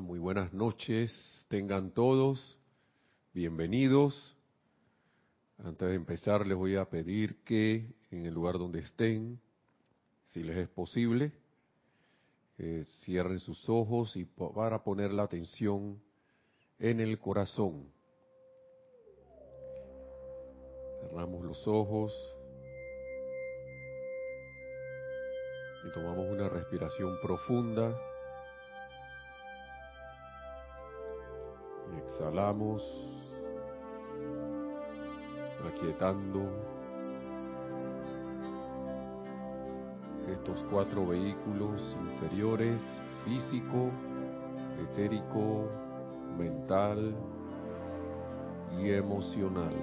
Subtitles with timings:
[0.00, 1.12] Muy buenas noches.
[1.48, 2.58] Tengan todos
[3.32, 4.36] bienvenidos.
[5.58, 9.40] Antes de empezar les voy a pedir que en el lugar donde estén,
[10.32, 11.32] si les es posible,
[12.58, 16.02] eh, cierren sus ojos y para poner la atención
[16.78, 17.86] en el corazón.
[21.02, 22.12] Cerramos los ojos
[25.86, 27.94] y tomamos una respiración profunda.
[32.14, 32.80] Exhalamos,
[35.66, 36.48] aquietando
[40.28, 42.80] estos cuatro vehículos inferiores,
[43.24, 43.90] físico,
[44.80, 45.68] etérico,
[46.38, 47.16] mental
[48.78, 49.74] y emocional.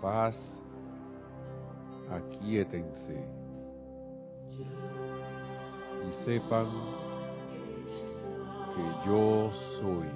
[0.00, 0.62] Paz,
[2.10, 3.22] aquíétense
[6.08, 7.13] y sepan
[8.74, 10.08] que yo soy.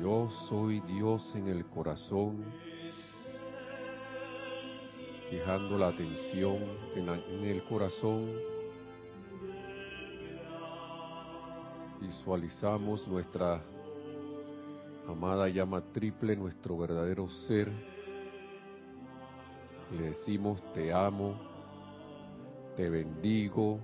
[0.00, 2.44] Yo soy Dios en el corazón,
[5.28, 6.58] fijando la atención
[6.94, 7.08] en,
[7.44, 8.32] el corazón.
[12.00, 13.60] Visualizamos nuestra
[15.08, 17.72] amada llama triple, nuestro verdadero ser.
[19.90, 21.47] Le decimos, te amo,
[22.78, 23.80] te bendigo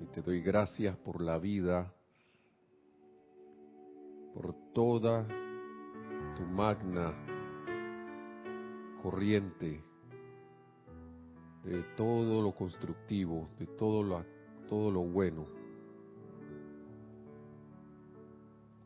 [0.00, 1.92] y te doy gracias por la vida,
[4.32, 5.26] por toda
[6.34, 7.12] tu magna
[9.02, 9.84] corriente
[11.64, 14.24] de todo lo constructivo, de todo lo,
[14.70, 15.44] todo lo bueno.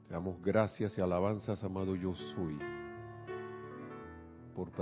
[0.08, 2.58] Te damos gracias y alabanzas, amado yo soy,
[4.56, 4.72] por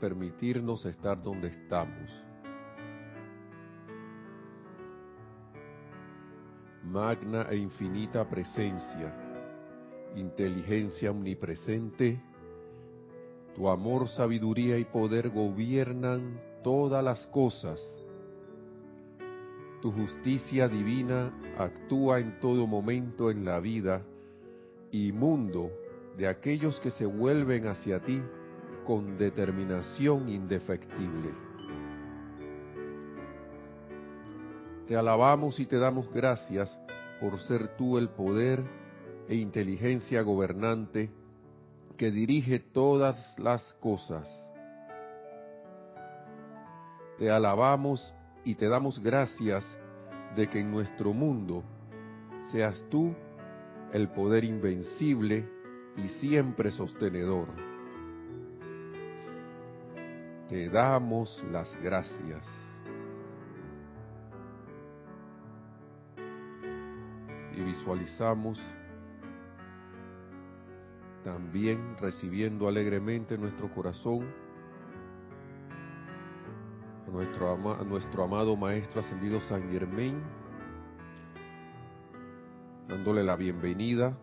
[0.00, 2.24] permitirnos estar donde estamos.
[6.94, 9.12] Magna e infinita presencia
[10.16, 12.20] inteligencia omnipresente,
[13.56, 17.80] tu amor, sabiduría y poder gobiernan todas las cosas.
[19.82, 24.02] Tu justicia divina actúa en todo momento en la vida
[24.92, 25.72] y mundo
[26.16, 28.22] de aquellos que se vuelven hacia ti
[28.86, 31.30] con determinación indefectible.
[34.86, 36.78] Te alabamos y te damos gracias
[37.24, 38.62] por ser tú el poder
[39.30, 41.10] e inteligencia gobernante
[41.96, 44.28] que dirige todas las cosas.
[47.18, 48.12] Te alabamos
[48.44, 49.64] y te damos gracias
[50.36, 51.64] de que en nuestro mundo
[52.52, 53.14] seas tú
[53.94, 55.48] el poder invencible
[55.96, 57.48] y siempre sostenedor.
[60.50, 62.63] Te damos las gracias.
[67.64, 68.60] Visualizamos
[71.24, 74.28] también recibiendo alegremente nuestro corazón
[77.06, 80.22] a nuestro, nuestro amado Maestro Ascendido San Germain,
[82.88, 84.16] dándole la bienvenida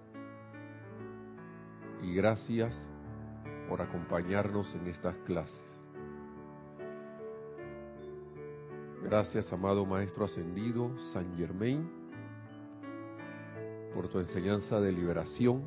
[2.03, 2.88] y gracias
[3.68, 5.63] por acompañarnos en estas clases.
[9.03, 12.00] Gracias, amado Maestro Ascendido San Germain,
[13.94, 15.63] por tu enseñanza de liberación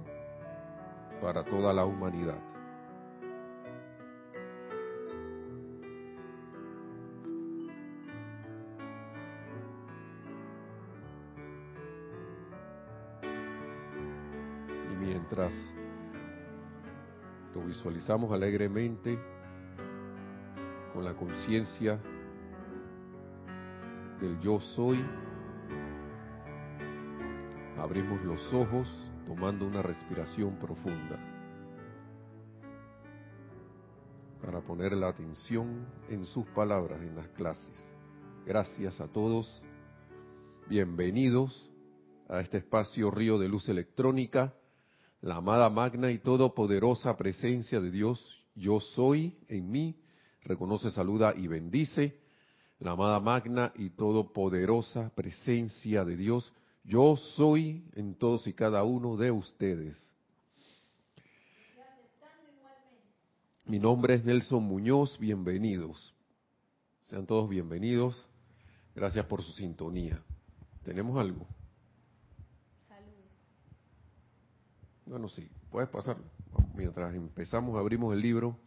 [1.20, 2.38] para toda la humanidad.
[14.92, 15.52] Y mientras
[17.54, 19.18] lo visualizamos alegremente
[20.92, 21.98] con la conciencia
[24.20, 25.04] del yo soy,
[27.84, 28.88] abrimos los ojos
[29.26, 31.18] tomando una respiración profunda
[34.42, 37.76] para poner la atención en sus palabras en las clases.
[38.46, 39.62] Gracias a todos.
[40.66, 41.70] Bienvenidos
[42.26, 44.54] a este espacio Río de Luz Electrónica,
[45.20, 50.00] la amada magna y todopoderosa presencia de Dios, yo soy en mí,
[50.40, 52.18] reconoce, saluda y bendice,
[52.78, 56.50] la amada magna y todopoderosa presencia de Dios,
[56.84, 60.12] yo soy en todos y cada uno de ustedes.
[63.64, 66.14] Mi nombre es Nelson Muñoz, bienvenidos.
[67.04, 68.28] Sean todos bienvenidos.
[68.94, 70.22] Gracias por su sintonía.
[70.84, 71.46] ¿Tenemos algo?
[72.86, 73.30] Saludos.
[75.06, 76.18] Bueno, sí, puedes pasar.
[76.74, 78.58] Mientras empezamos, abrimos el libro,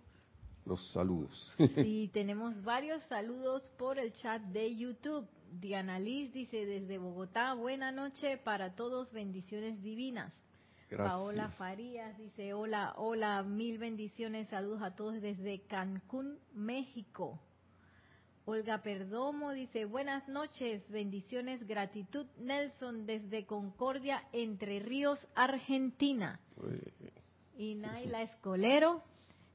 [0.66, 1.54] los saludos.
[1.76, 5.28] Sí, tenemos varios saludos por el chat de YouTube.
[5.52, 10.34] Diana Liz dice desde Bogotá, buena noche para todos, bendiciones divinas.
[10.90, 11.12] Gracias.
[11.12, 17.40] Paola Farías dice, hola, hola, mil bendiciones, saludos a todos desde Cancún, México.
[18.46, 22.26] Olga Perdomo dice, buenas noches, bendiciones, gratitud.
[22.38, 26.40] Nelson desde Concordia, Entre Ríos, Argentina.
[27.58, 29.04] Y Naila Escolero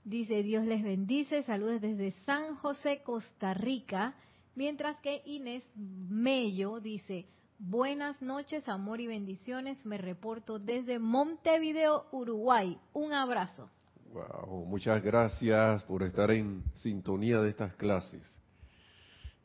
[0.05, 4.15] dice, Dios les bendice, saludos desde San José, Costa Rica.
[4.55, 7.27] Mientras que Inés Mello dice,
[7.59, 12.79] buenas noches, amor y bendiciones, me reporto desde Montevideo, Uruguay.
[12.93, 13.71] Un abrazo.
[14.13, 18.39] Wow, muchas gracias por estar en sintonía de estas clases.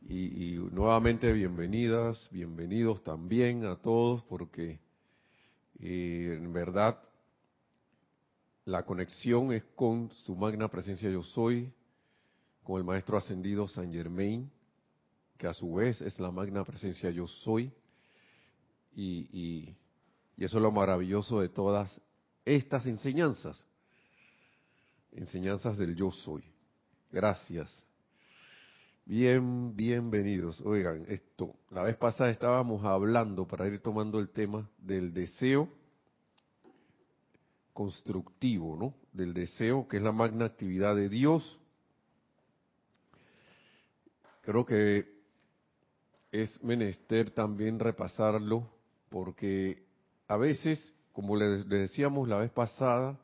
[0.09, 4.79] Y, nuevamente bienvenidas, bienvenidos también a todos, porque
[5.79, 6.97] eh, en verdad
[8.65, 11.71] la conexión es con su magna presencia yo soy,
[12.63, 14.51] con el maestro ascendido San Germain,
[15.37, 17.71] que a su vez es la magna presencia yo soy,
[18.95, 19.75] y, y,
[20.43, 22.01] eso es lo maravilloso de todas
[22.45, 23.65] estas enseñanzas,
[25.11, 26.43] enseñanzas del yo soy.
[27.11, 27.85] Gracias.
[29.05, 30.59] Bien, bienvenidos.
[30.61, 35.69] Oigan, esto, la vez pasada estábamos hablando, para ir tomando el tema, del deseo
[37.73, 38.95] constructivo, ¿no?
[39.13, 41.59] Del deseo, que es la magna actividad de Dios.
[44.41, 45.16] Creo que
[46.43, 48.69] es menester también repasarlo,
[49.09, 49.83] porque
[50.27, 53.19] a veces, como le, decíamos la vez pasada,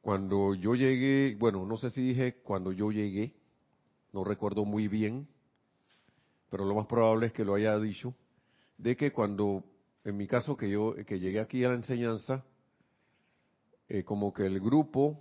[0.00, 3.34] cuando yo llegué, bueno, no sé si dije cuando yo llegué,
[4.12, 5.26] no recuerdo muy bien,
[6.50, 8.14] pero lo más probable es que lo haya dicho,
[8.76, 9.64] de que cuando,
[10.04, 12.44] en mi caso que yo, que llegué aquí a la enseñanza,
[13.88, 15.20] eh, como que el grupo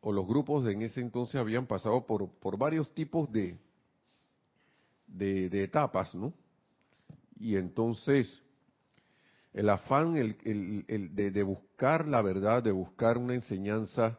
[0.00, 3.58] o los grupos de en ese entonces habían pasado por, por varios tipos de,
[5.06, 6.32] de, etapas, ¿no?
[7.38, 8.42] Y entonces,
[9.52, 14.18] el afán el, el, el de, de, buscar la verdad, de buscar una enseñanza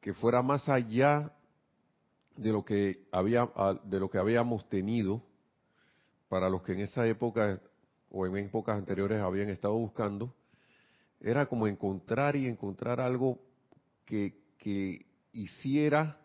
[0.00, 1.32] que fuera más allá
[2.36, 3.48] de lo que había
[3.84, 5.22] de lo que habíamos tenido
[6.28, 7.60] para los que en esa época
[8.10, 10.34] o en épocas anteriores habían estado buscando
[11.20, 13.38] era como encontrar y encontrar algo
[14.06, 16.18] que, que hiciera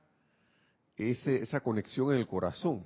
[0.95, 2.85] ese, esa conexión en el corazón.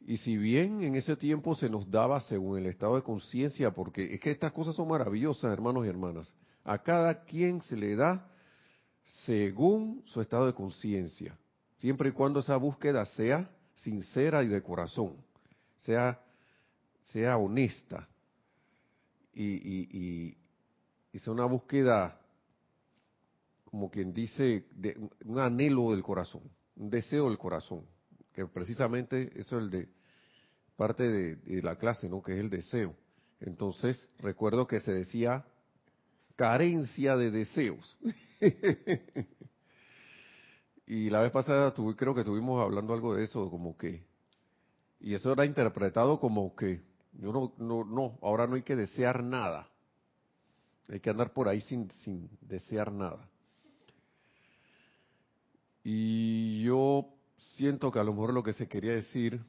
[0.00, 4.14] Y si bien en ese tiempo se nos daba según el estado de conciencia, porque
[4.14, 6.32] es que estas cosas son maravillosas, hermanos y hermanas,
[6.64, 8.26] a cada quien se le da
[9.26, 11.36] según su estado de conciencia,
[11.76, 15.16] siempre y cuando esa búsqueda sea sincera y de corazón,
[15.76, 16.20] sea,
[17.02, 18.08] sea honesta.
[19.32, 20.36] Y,
[21.12, 22.20] y, sea una búsqueda,
[23.64, 26.42] como quien dice, de, un anhelo del corazón,
[26.76, 27.84] un deseo del corazón,
[28.46, 29.88] precisamente eso es el de
[30.76, 32.22] parte de, de la clase, ¿no?
[32.22, 32.94] Que es el deseo.
[33.40, 35.44] Entonces, recuerdo que se decía
[36.40, 37.98] carencia de deseos.
[40.86, 44.06] y la vez pasada tuve, creo que estuvimos hablando algo de eso, como que,
[45.00, 46.80] y eso era interpretado como que,
[47.12, 49.68] yo no, no, no, ahora no hay que desear nada.
[50.88, 53.28] Hay que andar por ahí sin, sin desear nada.
[55.84, 57.06] Y yo
[57.56, 59.40] siento que a lo mejor lo que se quería decir,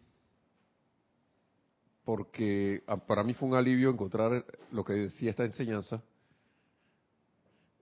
[2.03, 6.01] porque para mí fue un alivio encontrar lo que decía esta enseñanza,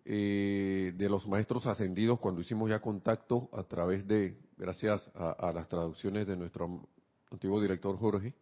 [0.06, 5.54] eh, de los maestros ascendidos cuando hicimos ya contacto a través de, gracias a, a,
[5.54, 6.88] las traducciones de nuestro
[7.32, 8.34] antiguo director Jorge,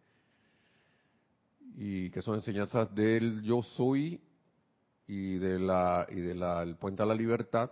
[1.76, 4.20] y que son enseñanzas del yo soy
[5.06, 7.70] y de la y de la el puente a la libertad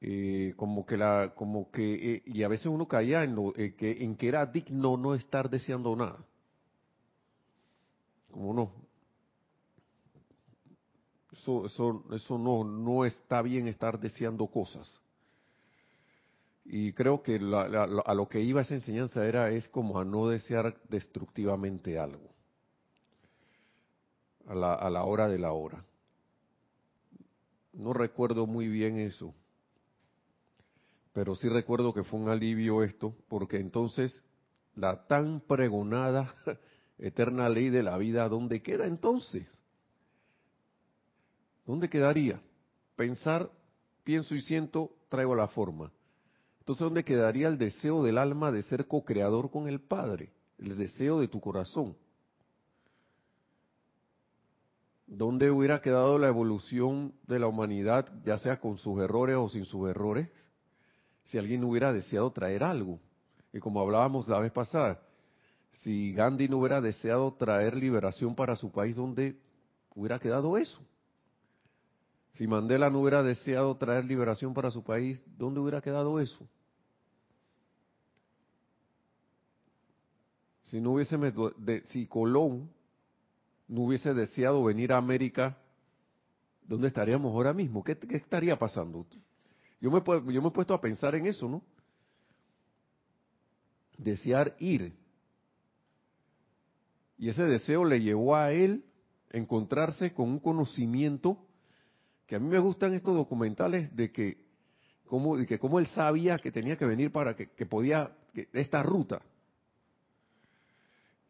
[0.00, 3.74] eh, como que la como que eh, y a veces uno caía en lo eh,
[3.74, 6.24] que en que era digno no estar deseando nada
[8.30, 8.88] como no
[11.38, 15.00] eso, eso, eso no, no está bien estar deseando cosas.
[16.64, 20.04] Y creo que la, la, a lo que iba esa enseñanza era es como a
[20.04, 22.28] no desear destructivamente algo.
[24.46, 25.84] A la, a la hora de la hora.
[27.72, 29.34] No recuerdo muy bien eso.
[31.18, 34.22] Pero sí recuerdo que fue un alivio esto, porque entonces
[34.76, 36.32] la tan pregonada
[36.96, 39.48] eterna ley de la vida, ¿dónde queda entonces?
[41.66, 42.40] ¿Dónde quedaría?
[42.94, 43.50] Pensar,
[44.04, 45.90] pienso y siento, traigo la forma.
[46.60, 50.30] Entonces, ¿dónde quedaría el deseo del alma de ser co-creador con el Padre?
[50.56, 51.96] El deseo de tu corazón.
[55.08, 59.64] ¿dónde hubiera quedado la evolución de la humanidad, ya sea con sus errores o sin
[59.64, 60.28] sus errores,
[61.28, 62.98] si alguien hubiera deseado traer algo?
[63.52, 65.00] Y como hablábamos la vez pasada,
[65.82, 69.36] si Gandhi no hubiera deseado traer liberación para su país, ¿dónde
[69.94, 70.80] hubiera quedado eso?
[72.32, 76.46] Si Mandela no hubiera deseado traer liberación para su país, ¿dónde hubiera quedado eso?
[80.64, 81.16] Si no hubiese
[81.86, 82.70] si Colón
[83.66, 85.56] no hubiese deseado venir a América,
[86.62, 87.82] ¿dónde estaríamos ahora mismo?
[87.82, 89.06] ¿Qué, estaría pasando?
[89.80, 91.62] Yo me, yo me he puesto a pensar en eso, ¿no?
[93.96, 94.94] Desear ir.
[97.16, 98.84] Y ese deseo le llevó a él
[99.30, 101.44] encontrarse con un conocimiento
[102.26, 104.38] que a mí me gustan estos documentales de que
[105.06, 108.12] cómo, de que cómo él sabía que tenía que venir para que, que podía,
[108.52, 109.22] esta ruta.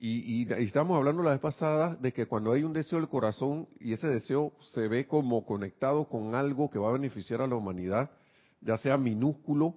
[0.00, 3.68] Y, y, estamos hablando la vez pasada de que cuando hay un deseo del corazón
[3.80, 7.56] y ese deseo se ve como conectado con algo que va a beneficiar a la
[7.56, 8.10] humanidad,
[8.60, 9.74] ya sea minúsculo,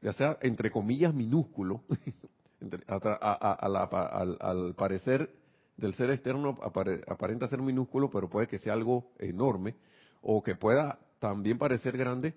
[0.00, 1.82] ya sea entre comillas minúsculo,
[2.88, 5.30] al, parecer
[5.76, 9.74] del ser externo aparenta ser minúsculo, pero puede que sea algo enorme,
[10.20, 12.34] o que pueda también parecer grande.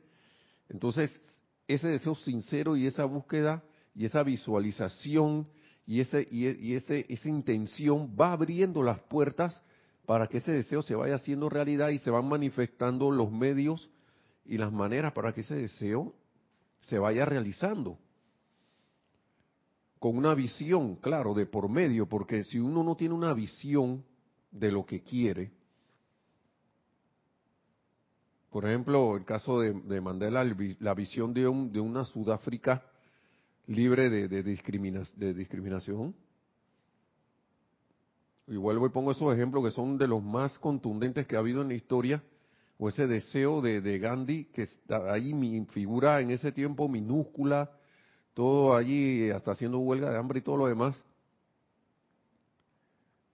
[0.70, 1.22] Entonces,
[1.68, 5.48] ese deseo sincero y esa búsqueda y esa visualización
[5.88, 9.62] y, ese, y, ese, esa intención va abriendo las puertas
[10.06, 13.90] para que ese deseo se vaya haciendo realidad y se van manifestando los medios
[14.46, 16.14] y las maneras para que ese deseo
[16.82, 17.98] se vaya realizando.
[20.00, 24.04] Con una visión, claro, de por medio, porque si uno no tiene una visión
[24.52, 25.52] de lo que quiere,
[28.52, 30.46] por ejemplo, el caso de, de Mandela,
[30.80, 32.84] la visión de, un, de una Sudáfrica
[33.68, 36.16] libre de, de, de discriminación.
[38.48, 41.64] Y vuelvo y pongo esos ejemplos que son de los más contundentes que ha habido
[41.64, 42.24] en la historia,
[42.78, 47.72] o ese deseo de, de Gandhi, que está ahí mi figura en ese tiempo minúscula,
[48.34, 51.02] todo allí hasta haciendo huelga de hambre y todo lo demás,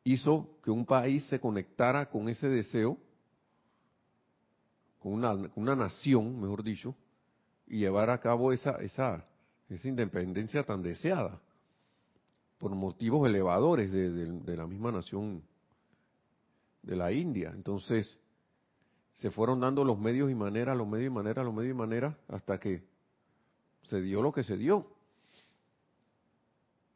[0.04, 2.98] hizo que un país se conectara con ese deseo,
[5.00, 6.96] con una, con una nación, mejor dicho,
[7.68, 9.26] y llevar a cabo esa, esa,
[9.70, 11.40] esa independencia tan deseada
[12.62, 15.42] por motivos elevadores de, la misma nación
[16.84, 17.52] de la India.
[17.56, 18.20] Entonces,
[19.14, 22.16] se fueron dando los medios y maneras, los medios y maneras, los medios y maneras,
[22.28, 22.84] hasta que
[23.84, 24.88] se dio lo que se dio.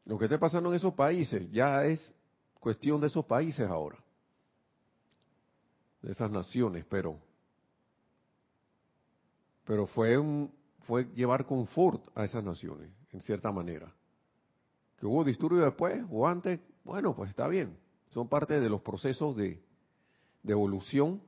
[0.06, 2.14] Lo que esté pasando en esos países ya es
[2.60, 3.98] cuestión de esos países ahora,
[6.02, 7.20] de esas naciones, pero,
[9.66, 10.52] pero fue un,
[10.86, 13.92] fue llevar confort a esas naciones, en cierta manera.
[14.98, 17.78] Que hubo disturbios después o antes, bueno, pues está bien.
[18.12, 19.62] Son parte de los procesos de,
[20.44, 21.22] evolución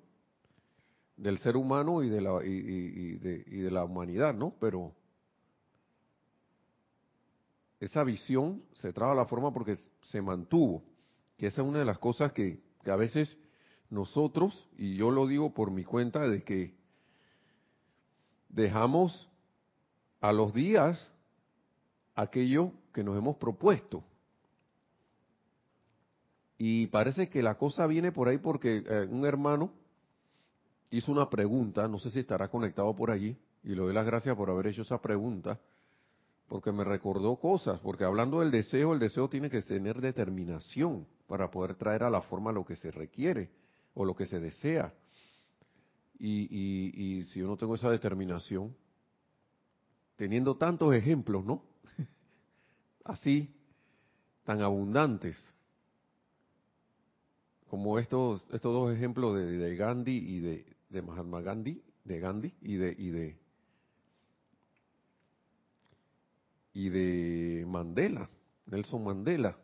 [1.18, 4.54] del ser humano y de, la, y, de, y de la humanidad, ¿no?
[4.60, 4.94] Pero
[7.80, 10.84] esa visión se traba la forma porque se mantuvo,
[11.38, 13.36] que esa es una de las cosas que, que a veces
[13.90, 16.76] nosotros, y yo lo digo por mi cuenta, de que
[18.50, 19.30] dejamos
[20.22, 21.14] a los días
[22.16, 24.04] aquello que nos hemos propuesto.
[26.58, 29.72] Y parece que la cosa viene por ahí porque eh, un hermano
[30.92, 34.36] hizo una pregunta, no sé si estará conectado por allí, y le doy las gracias
[34.36, 35.60] por haber hecho esa pregunta,
[36.48, 41.52] porque me recordó cosas, porque hablando del deseo, el deseo tiene que tener determinación para
[41.52, 43.50] poder traer a la forma lo que se requiere
[43.94, 44.94] o lo que se desea.
[46.20, 48.76] Y, y, si yo no tengo esa determinación,
[50.16, 51.64] teniendo tantos ejemplos, ¿no?
[53.04, 53.54] Así,
[54.44, 55.38] tan abundantes,
[57.70, 62.76] como estos, estos dos ejemplos de, Gandhi y de, de, Mahatma Gandhi, de Gandhi y
[62.76, 63.40] de, y de
[66.78, 68.30] y de Mandela,
[68.68, 69.58] Nelson Mandela.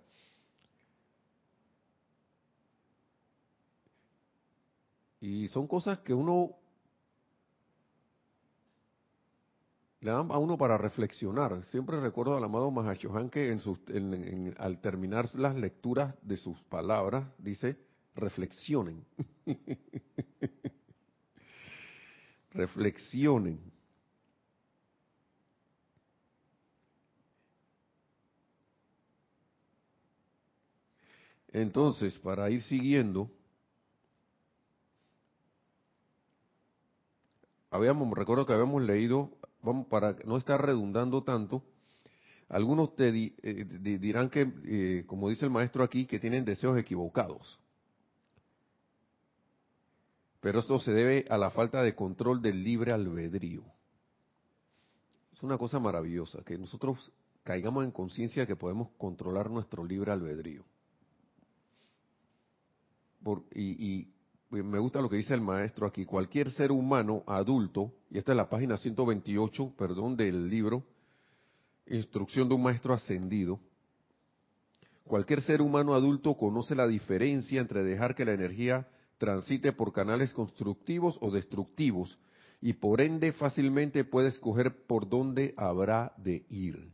[5.22, 6.56] Y son cosas que uno
[10.02, 11.64] le dan a uno para reflexionar.
[11.66, 13.78] Siempre recuerdo al amado Mahashohan que en sus,
[14.58, 17.78] al terminar las lecturas de sus palabras dice,
[18.16, 19.06] reflexionen.
[22.54, 23.60] reflexionen.
[31.52, 33.30] Entonces, para ir siguiendo,
[37.70, 39.30] habíamos, recuerdo que habíamos leído
[39.62, 41.64] vamos, para no estar redundando tanto,
[42.50, 43.66] algunos te eh,
[44.00, 47.60] dirán que, eh, como dice el maestro aquí, que tienen deseos equivocados.
[50.44, 53.64] Pero esto se debe a la falta de control del libre albedrío.
[55.32, 60.66] Es una cosa maravillosa, que nosotros caigamos en conciencia que podemos controlar nuestro libre albedrío.
[63.56, 64.10] y,
[64.50, 68.38] me gusta lo que dice el maestro aquí, cualquier ser humano adulto, y esta es
[68.38, 70.84] la página 128, perdón, del libro,
[71.88, 73.62] Instrucción de un Maestro Ascendido,
[75.06, 80.34] cualquier ser humano adulto conoce la diferencia entre dejar que la energía transite por canales
[80.34, 82.18] constructivos o destructivos,
[82.62, 86.92] y por ende fácilmente puede escoger por dónde habrá de ir.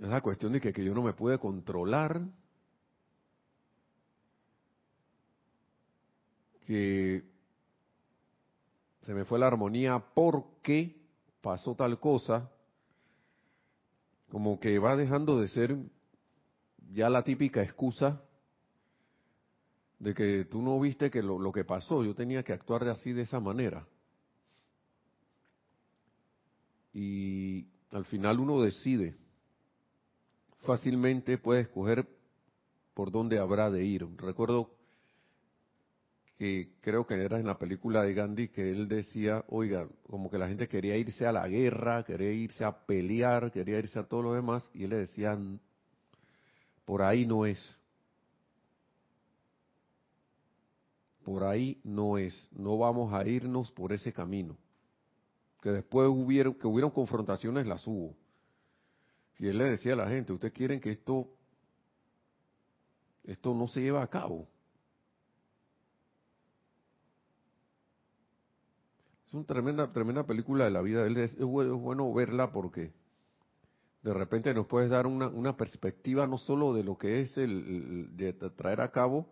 [0.00, 2.20] Esa cuestión de que, yo no me puede controlar,
[6.66, 7.22] que
[9.02, 10.96] se me fue la armonía porque
[11.40, 12.50] pasó tal cosa,
[14.30, 15.76] como que va dejando de ser
[16.92, 18.22] ya la típica excusa
[19.98, 23.12] de que tú no viste que lo, que pasó, yo tenía que actuar de así,
[23.12, 23.86] de esa manera.
[26.92, 29.16] Y al final uno decide,
[30.62, 32.06] fácilmente puede escoger
[32.94, 34.06] por dónde habrá de ir.
[34.16, 34.70] Recuerdo
[36.38, 40.38] que creo que era en la película de Gandhi que él decía, oiga, como que
[40.38, 44.22] la gente quería irse a la guerra, quería irse a pelear, quería irse a todo
[44.22, 45.38] lo demás, y él le decía,
[46.84, 47.60] por ahí no es.
[51.24, 54.56] Por ahí no es, no vamos a irnos por ese camino.
[55.62, 58.14] Que después hubieron, que hubieron confrontaciones, las hubo.
[59.38, 61.28] Y él le decía a la gente, ustedes quieren que esto,
[63.24, 64.46] esto no se lleve a cabo
[69.34, 71.16] una tremenda, tremenda película de la vida él.
[71.16, 72.92] Es, bueno verla porque
[74.02, 78.16] de repente nos puedes dar una, una perspectiva no solo de lo que es el,
[78.16, 79.26] de traer a cabo,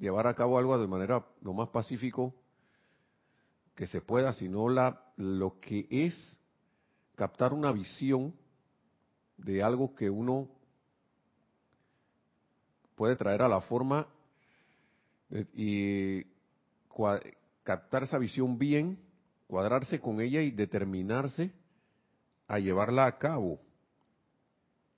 [0.00, 2.34] llevar a cabo algo de manera lo más pacífico
[3.76, 6.38] que se pueda, sino la, lo que es
[7.14, 8.34] captar una visión
[9.36, 10.48] de algo que uno
[12.94, 14.06] puede traer a la forma
[15.30, 16.26] eh, y
[17.62, 18.98] captar esa visión bien
[19.46, 21.52] cuadrarse con ella y determinarse
[22.46, 23.60] a llevarla a cabo.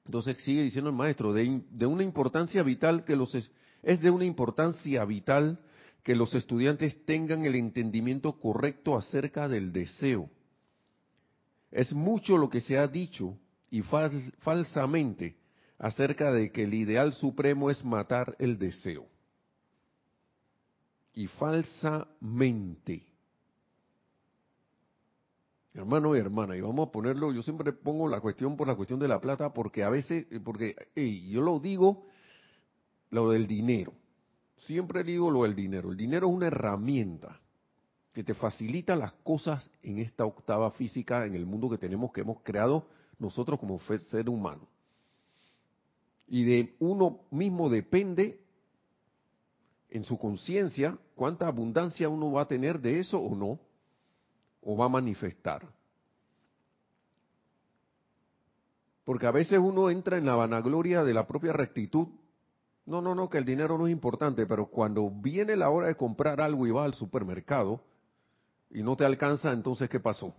[0.04, 3.34] Entonces sigue diciendo el maestro, de, de una importancia vital que los
[3.82, 5.58] es de una importancia vital
[6.02, 10.30] que los estudiantes tengan el entendimiento correcto acerca del deseo.
[11.70, 13.38] Es mucho lo que se ha dicho
[13.70, 15.36] y falsamente
[15.78, 19.06] acerca de que el ideal supremo es matar el deseo.
[21.14, 23.06] Y falsamente
[25.74, 29.00] hermano y hermana, y vamos a ponerlo, yo siempre pongo la cuestión por la cuestión
[29.00, 30.76] de la plata, porque a veces, porque
[31.30, 32.06] yo lo digo,
[33.12, 33.92] lo del dinero,
[34.56, 37.38] siempre digo lo del dinero, el dinero es una herramienta
[38.12, 42.22] que te facilita las cosas en esta octava física, en el mundo que tenemos, que
[42.22, 42.86] hemos creado
[43.18, 44.66] nosotros como ser humano.
[46.26, 48.40] Y de uno mismo depende
[49.90, 53.60] en su conciencia cuánta abundancia uno va a tener de eso o no
[54.62, 55.68] o va a manifestar.
[59.04, 62.08] Porque a veces uno entra en la vanagloria de la propia rectitud.
[62.84, 65.94] No, no, no, que el dinero no es importante, pero cuando viene la hora de
[65.94, 67.80] comprar algo y va al supermercado
[68.70, 70.34] y no te alcanza, entonces ¿qué pasó?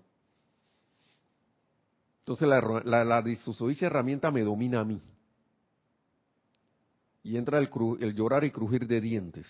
[2.20, 3.24] Entonces la, la,
[3.82, 5.02] herramienta me domina a mí.
[7.22, 7.70] Y entra el,
[8.14, 9.46] llorar y crujir de dientes.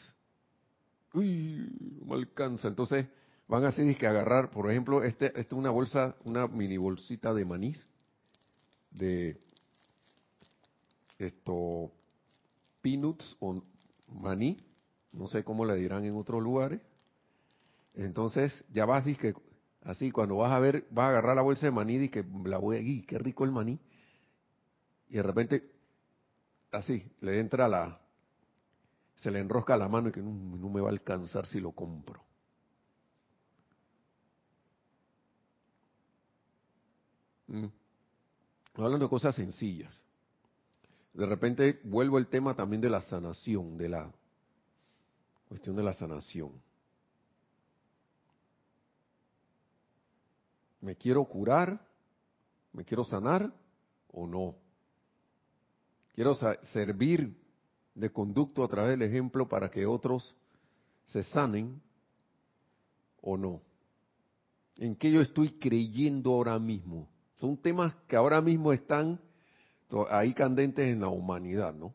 [1.13, 2.67] Uy, no me alcanza.
[2.67, 3.05] Entonces
[3.47, 7.45] van así que agarrar, por ejemplo, este, este es una bolsa, una mini bolsita de
[7.45, 7.87] manís,
[8.89, 9.39] de
[11.19, 11.91] esto,
[12.83, 13.55] peanuts o
[14.07, 14.57] maní,
[15.11, 16.81] no sé cómo le dirán en otros lugares.
[17.95, 19.33] Entonces, ya vas, que
[19.83, 22.57] así, cuando vas a ver, vas a agarrar la bolsa de maní y que la
[22.59, 23.79] voy a, qué rico el maní.
[25.09, 25.71] Y de repente,
[26.71, 27.99] así, le entra la,
[29.15, 32.21] se le enrosca la mano y que no me va a alcanzar si lo compro.
[37.47, 37.67] Mm.
[38.75, 40.02] Hablando de cosas sencillas.
[41.13, 44.11] De repente vuelvo el tema también de la sanación, de la
[45.47, 46.51] cuestión de la sanación.
[50.81, 51.79] ¿Me quiero curar?
[52.73, 53.53] ¿Me quiero sanar
[54.11, 54.55] o no?
[56.13, 56.35] Quiero
[56.73, 57.35] servir
[57.95, 60.35] de conducto a través del ejemplo para que otros
[61.05, 61.81] se sanen
[63.21, 63.61] o no.
[64.77, 67.07] ¿En qué yo estoy creyendo ahora mismo?
[67.35, 69.19] Son temas que ahora mismo están
[70.09, 71.93] ahí candentes en la humanidad, ¿no?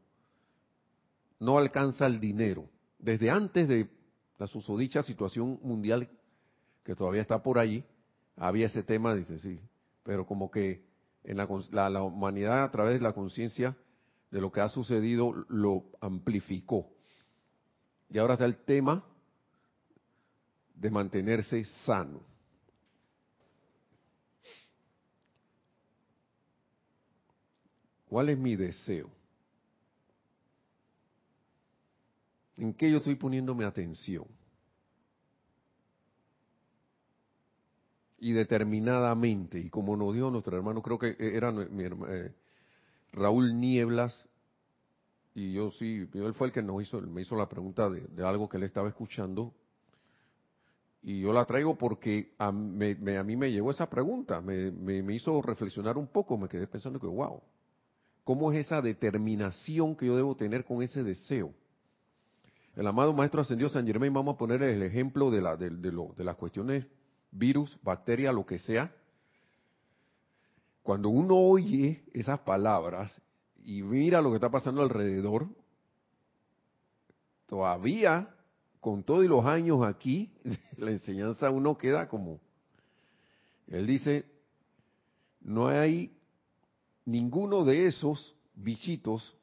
[1.41, 2.69] No alcanza el dinero.
[2.99, 3.89] Desde antes de
[4.39, 6.09] la susodicha situación mundial
[6.85, 7.85] que todavía está por ahí,
[8.37, 9.61] había ese tema, dije sí,
[10.03, 10.85] pero como que
[11.25, 13.77] en la, la humanidad a través de la conciencia
[14.31, 16.89] de lo que ha sucedido lo amplificó.
[18.11, 19.05] Y ahora está el tema
[20.75, 22.21] de mantenerse sano.
[28.09, 29.11] ¿Cuál es mi deseo?
[32.57, 34.25] ¿En qué yo estoy poniéndome atención?
[38.19, 42.35] Y determinadamente, y como nos dijo nuestro hermano, creo que era mi, eh,
[43.13, 44.27] Raúl Nieblas,
[45.35, 48.49] y yo sí, él fue el que nos hizo, me hizo la pregunta de, algo
[48.49, 49.55] que él estaba escuchando,
[51.03, 55.97] y yo la traigo porque a, mí me llegó esa pregunta, me, me, hizo reflexionar
[55.97, 57.41] un poco, me quedé pensando que, wow,
[58.29, 61.55] ¿cómo es esa determinación que yo debo tener con ese deseo?
[62.77, 66.25] El amado Maestro Ascendido San Germain, vamos a poner el ejemplo de, la, de, de
[66.25, 66.85] las cuestiones
[67.31, 68.95] virus, bacteria, lo que sea.
[70.83, 73.19] Cuando uno oye esas palabras
[73.65, 75.49] y mira lo que está pasando alrededor,
[77.47, 78.29] todavía
[78.79, 80.31] con todos los años aquí,
[80.77, 82.41] la enseñanza uno queda como,
[83.69, 84.27] él dice,
[85.41, 86.18] no hay
[87.09, 89.35] ninguno de esos bichitos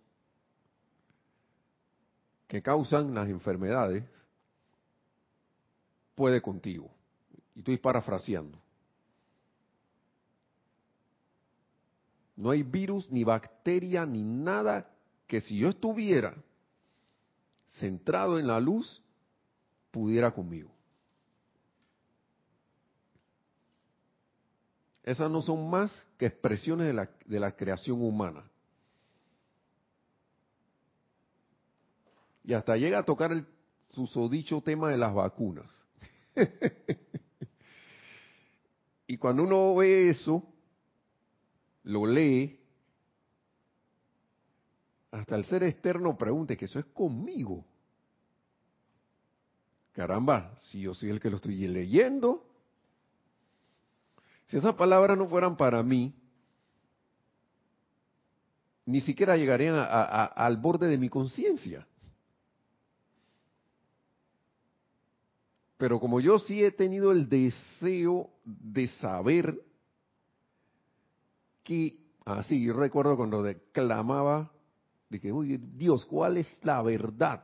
[2.48, 4.04] que causan las enfermedades
[6.14, 6.92] puede contigo.
[7.56, 8.60] Y estoy parafraseando.
[12.36, 14.88] No hay virus, ni bacteria, ni nada
[15.26, 16.36] que si yo estuviera
[17.80, 19.02] centrado en la luz,
[19.90, 20.75] pudiera conmigo.
[25.06, 28.44] Esas no son más que expresiones de la, de la creación humana.
[32.44, 33.46] Y hasta llega a tocar el
[33.90, 35.84] susodicho tema de las vacunas.
[39.08, 40.44] y cuando uno ve eso,
[41.84, 42.60] lo lee,
[45.12, 47.64] hasta el ser externo pregunte que eso es conmigo.
[49.92, 52.55] Caramba, si yo soy el que lo estoy leyendo,
[54.46, 56.14] si esas palabras no fueran para mí,
[58.86, 61.88] ni siquiera llegarían al borde de mi conciencia.
[65.78, 69.60] Pero como yo sí he tenido el deseo de saber
[71.64, 74.52] que, así, yo recuerdo cuando declamaba,
[75.10, 77.44] de que, oye, Dios, ¿cuál es la verdad?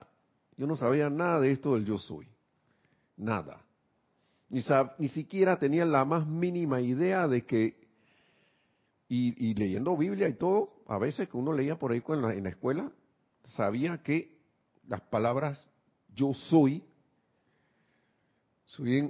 [0.58, 2.28] Yo no sabía nada de esto del yo soy.
[3.18, 3.66] Nada.
[4.52, 7.88] Ni, siquiera tenía la más mínima idea de que,
[9.08, 12.44] y, leyendo Biblia y todo, a veces que uno leía por ahí en la, en
[12.44, 12.92] la escuela,
[13.56, 14.38] sabía que
[14.88, 15.70] las palabras
[16.14, 16.84] yo soy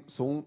[0.08, 0.46] son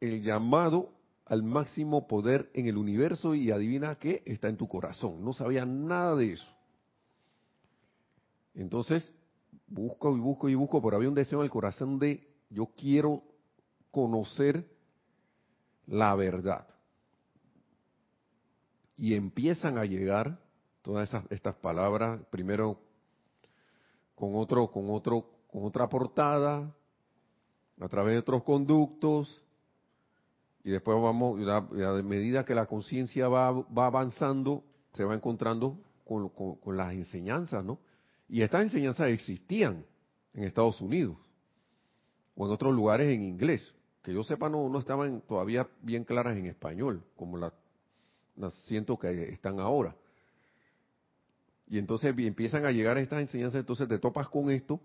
[0.00, 0.90] el llamado
[1.26, 5.24] al máximo poder en el universo y adivina qué, está en tu corazón.
[5.24, 6.48] No sabía nada de eso.
[8.54, 9.12] Entonces,
[9.66, 13.22] busco y busco y busco, pero había un deseo en el corazón de yo quiero
[13.90, 14.66] conocer
[15.86, 16.66] la verdad.
[18.96, 20.38] Y empiezan a llegar
[20.82, 22.78] todas esas, estas palabras, primero
[24.14, 26.74] con otro, con otro, con otra portada,
[27.80, 29.42] a través de otros conductos,
[30.62, 36.28] y después vamos, a medida que la conciencia va, va, avanzando, se va encontrando con,
[36.28, 37.78] con, las enseñanzas, ¿no?
[38.28, 39.86] Y estas enseñanzas existían
[40.34, 41.16] en Estados Unidos
[42.36, 43.74] o en otros lugares en inglés.
[44.02, 47.52] Que yo sepa, no, no estaban todavía bien claras en español, como las,
[48.64, 49.94] siento que están ahora.
[51.68, 54.80] Y entonces empiezan a llegar estas enseñanzas, entonces te topas con esto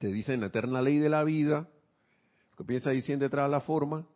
[0.00, 1.68] te dicen la eterna ley de la vida,
[2.56, 4.06] que piensa diciendo detrás de la forma.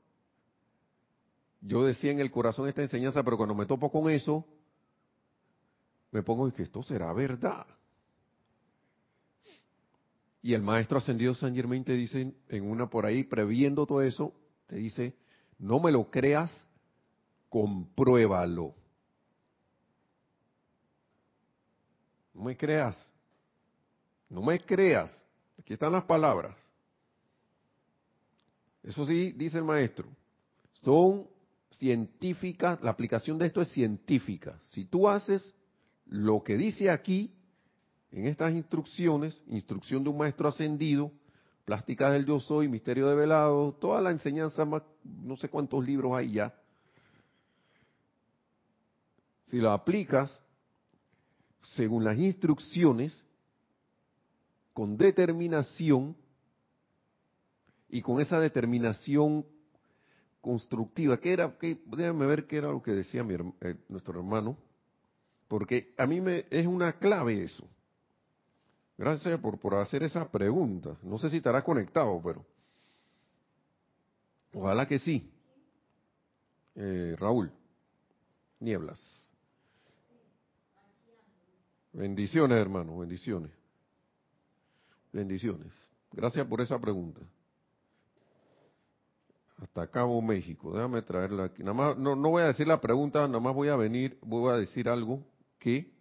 [1.61, 4.47] Yo decía en el corazón esta enseñanza, pero cuando me topo con eso,
[6.11, 7.67] me pongo y que esto será verdad.
[10.45, 14.35] Y el maestro ascendido San Germain te dice en una por ahí, previendo todo eso,
[14.67, 15.15] te dice,
[15.59, 16.69] no me lo creas,
[17.49, 18.75] compruébalo.
[22.35, 22.95] No me creas.
[24.29, 25.25] No me creas.
[25.59, 26.55] Aquí están las palabras.
[28.83, 30.07] Eso sí, dice el maestro,
[30.83, 31.27] son
[31.71, 34.61] científicas, la aplicación de esto es científica.
[34.73, 35.55] Si tú haces
[36.05, 37.35] lo que dice aquí,
[38.15, 41.11] en estas instrucciones, instrucción de un maestro ascendido,
[41.65, 46.33] plástica del yo soy, misterio de velado, toda la enseñanza, no sé cuántos libros hay
[46.33, 46.55] ya.
[49.47, 50.41] Si lo aplicas
[51.61, 53.25] según las instrucciones,
[54.73, 56.17] con determinación,
[57.95, 59.47] y con esa determinación
[60.41, 61.19] constructiva.
[61.21, 61.57] ¿Qué era?
[61.59, 64.59] Qué, déjame ver qué era lo que decía mi, eh, nuestro hermano,
[65.47, 67.65] porque a mí me es una clave eso.
[68.97, 70.97] Gracias por, por hacer esa pregunta.
[71.03, 72.45] No sé si estará conectado, pero
[74.53, 75.31] ojalá que sí.
[76.77, 77.53] Eh, Raúl,
[78.61, 79.01] nieblas.
[81.93, 83.53] Bendiciones, hermano, bendiciones.
[85.13, 85.73] Bendiciones.
[86.13, 87.21] Gracias por esa pregunta
[89.65, 90.73] hasta Cabo México.
[90.73, 91.63] Déjame traerla aquí.
[91.63, 94.53] Nada más, no, no voy a decir la pregunta, nada más voy a venir, voy
[94.53, 95.25] a decir algo
[95.59, 95.94] que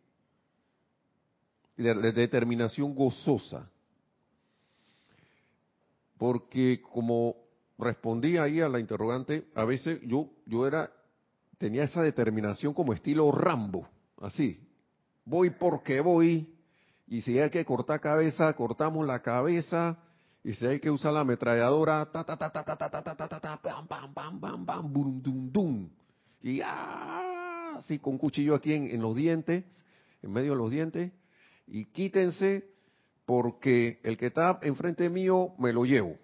[1.78, 3.70] de, determinación gozosa.
[6.18, 7.36] Porque como
[7.78, 10.92] respondí ahí a la interrogante, a veces yo, yo era,
[11.58, 13.88] tenía esa determinación como estilo Rambo,
[14.22, 14.60] así.
[15.26, 16.54] Voy porque voy,
[17.08, 19.98] y si hay que cortar cabeza, cortamos la cabeza,
[20.44, 23.16] y si hay que usar la ametralladora, ta ta ta ta ta ta ta ta
[23.16, 25.90] ta ta ta bam bam bam bam bam bum dum dum.
[26.42, 29.64] Y ah, así con cuchillo aquí en, en los dientes,
[30.22, 31.14] en medio de los dientes,
[31.68, 32.70] y quítense
[33.26, 36.18] porque el que está enfrente mío me lo llevo.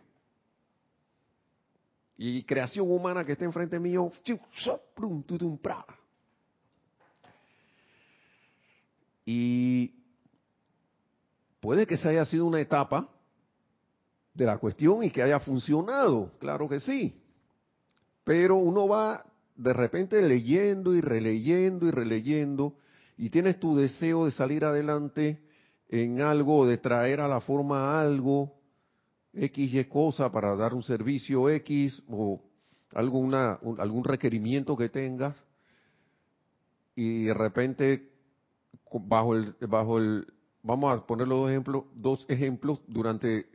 [2.18, 4.12] Y creación humana que esté enfrente mío,
[9.32, 9.94] y
[11.60, 13.08] puede que se haya sido una etapa
[14.34, 17.16] de la cuestión y que haya funcionado, claro que sí.
[18.24, 19.24] Pero uno va
[19.56, 22.74] de repente leyendo y releyendo y releyendo
[23.20, 25.42] y tienes tu deseo de salir adelante
[25.90, 28.56] en algo, de traer a la forma algo,
[29.34, 32.42] X y cosa para dar un servicio X o
[32.94, 35.36] algún requerimiento que tengas
[36.96, 38.10] y de repente
[38.90, 40.26] bajo el, bajo el,
[40.64, 43.48] vamos a poner los dos ejemplos, dos ejemplos durante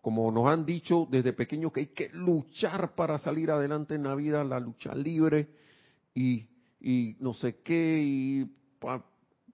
[0.00, 4.14] como nos han dicho desde pequeños que hay que luchar para salir adelante en la
[4.14, 5.50] vida, la lucha libre
[6.14, 6.46] y,
[6.80, 8.50] y no sé qué, y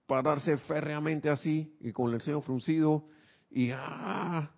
[0.06, 3.08] pararse férreamente así y con el seno fruncido
[3.50, 4.50] y ah,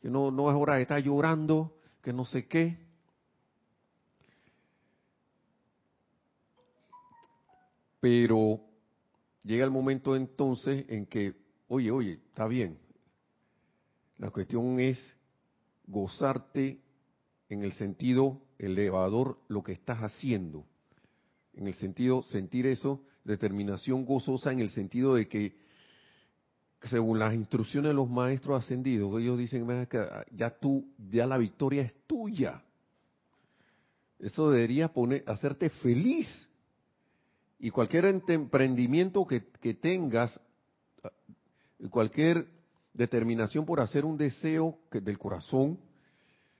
[0.00, 2.78] que no, no es hora de estar llorando, que no sé qué.
[8.00, 8.60] Pero
[9.42, 11.34] llega el momento entonces en que,
[11.68, 12.78] oye, oye, está bien.
[14.16, 14.98] La cuestión es
[15.86, 16.80] gozarte
[17.48, 20.64] en el sentido elevador lo que estás haciendo.
[21.52, 25.56] En el sentido, sentir eso, determinación gozosa en el sentido de que,
[26.82, 29.66] según las instrucciones de los maestros ascendidos, ellos dicen,
[30.32, 32.62] ya tú, ya la victoria es tuya.
[34.18, 36.28] Eso debería poner, hacerte feliz.
[37.58, 40.38] Y cualquier emprendimiento que, que tengas,
[41.90, 42.46] cualquier
[42.94, 45.78] determinación por hacer un deseo del corazón,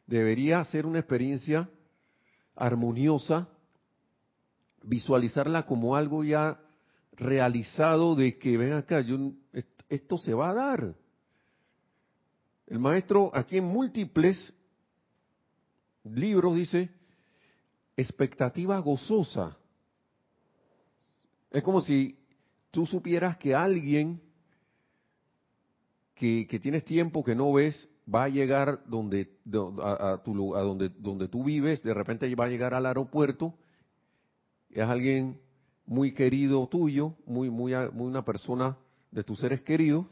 [0.07, 1.69] debería ser una experiencia
[2.57, 3.49] armoniosa,
[4.83, 6.61] visualizarla como algo ya
[7.13, 9.33] realizado de que ven acá, yo,
[9.89, 10.95] esto se va a dar.
[12.67, 14.53] El maestro aquí en múltiples
[16.05, 16.91] libros dice
[17.97, 19.57] expectativa gozosa.
[21.51, 22.19] Es como si
[22.71, 24.23] tú supieras que alguien
[26.15, 29.39] que, tienes tiempo que no ves va a llegar donde
[29.83, 33.55] a, tu, a donde donde tú vives de repente va a llegar al aeropuerto
[34.71, 35.41] es alguien
[35.87, 38.77] muy querido tuyo muy muy una persona
[39.11, 40.07] de tus seres queridos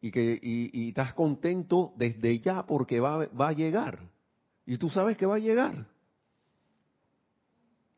[0.00, 3.98] y que y, estás contento desde ya porque va, va a llegar
[4.66, 5.86] y tú sabes que va a llegar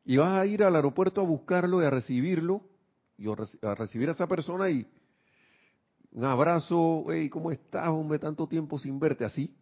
[0.04, 2.62] y vas a ir al aeropuerto a buscarlo y a recibirlo
[3.16, 4.86] y a recibir a esa persona y
[6.14, 8.20] un abrazo, hey, ¿cómo estás, hombre?
[8.20, 9.52] Tanto tiempo sin verte, así.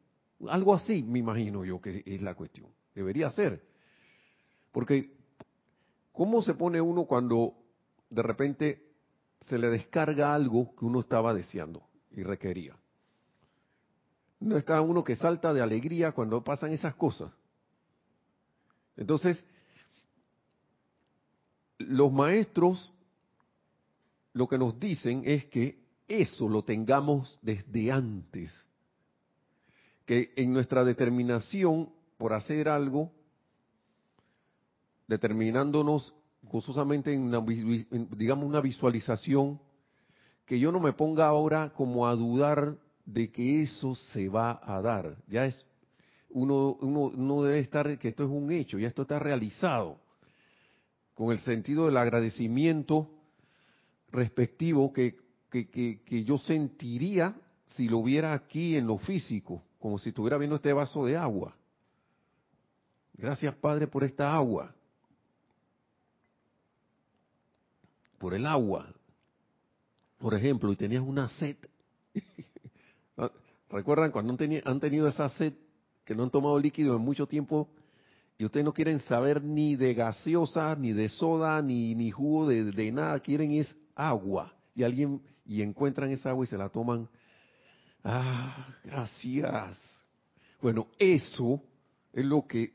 [0.48, 2.68] Algo así, me imagino yo que es la cuestión.
[2.94, 3.64] Debería ser.
[4.70, 5.16] Porque,
[6.12, 7.54] ¿cómo se pone uno cuando
[8.10, 8.92] de repente
[9.48, 12.76] se le descarga algo que uno estaba deseando y requería?
[14.40, 17.32] No está uno que salta de alegría cuando pasan esas cosas.
[18.96, 19.44] Entonces,
[21.78, 22.92] los maestros
[24.32, 28.52] lo que nos dicen es que eso lo tengamos desde antes.
[30.06, 33.12] Que en nuestra determinación por hacer algo,
[35.12, 37.44] determinándonos gozosamente en, una,
[38.16, 39.60] digamos, una visualización,
[40.44, 44.80] que yo no me ponga ahora como a dudar de que eso se va a
[44.80, 45.16] dar.
[45.28, 45.64] Ya es,
[46.30, 49.98] uno, uno no debe estar, que esto es un hecho, ya esto está realizado,
[51.14, 53.10] con el sentido del agradecimiento
[54.10, 55.22] respectivo que
[55.52, 57.34] que, yo sentiría
[57.66, 61.54] si lo viera aquí en lo físico, como si estuviera viendo este vaso de agua.
[63.14, 64.74] Gracias, Padre, por esta agua.
[68.22, 68.86] Por el agua.
[70.18, 71.56] Por ejemplo, y tenías una sed.
[73.68, 75.54] ¿Recuerdan cuando han tenido esa sed
[76.04, 77.68] que no han tomado líquido en mucho tiempo
[78.38, 82.70] y ustedes no quieren saber ni de gaseosa, ni de soda, ni, ni jugo de,
[82.70, 84.54] de nada, quieren es agua.
[84.76, 87.08] Y alguien, y encuentran esa agua y se la toman.
[88.04, 89.80] Ah, gracias.
[90.60, 91.60] Bueno, eso
[92.12, 92.72] es lo que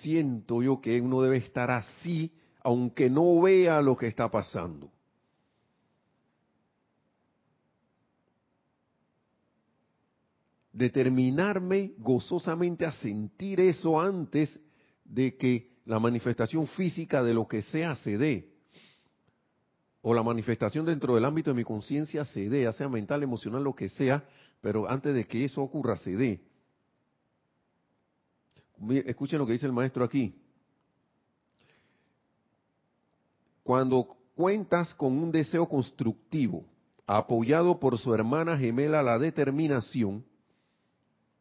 [0.00, 4.90] siento yo que uno debe estar así, aunque no vea lo que está pasando.
[10.72, 14.58] Determinarme gozosamente a sentir eso antes
[15.04, 18.58] de que la manifestación física de lo que sea se dé
[20.02, 23.64] o la manifestación dentro del ámbito de mi conciencia se dé, ya sea mental, emocional,
[23.64, 24.24] lo que sea,
[24.60, 26.40] pero antes de que eso ocurra se dé.
[29.06, 30.34] Escuchen lo que dice el maestro aquí.
[33.68, 36.64] Cuando cuentas con un deseo constructivo,
[37.06, 40.24] apoyado por su hermana gemela la determinación,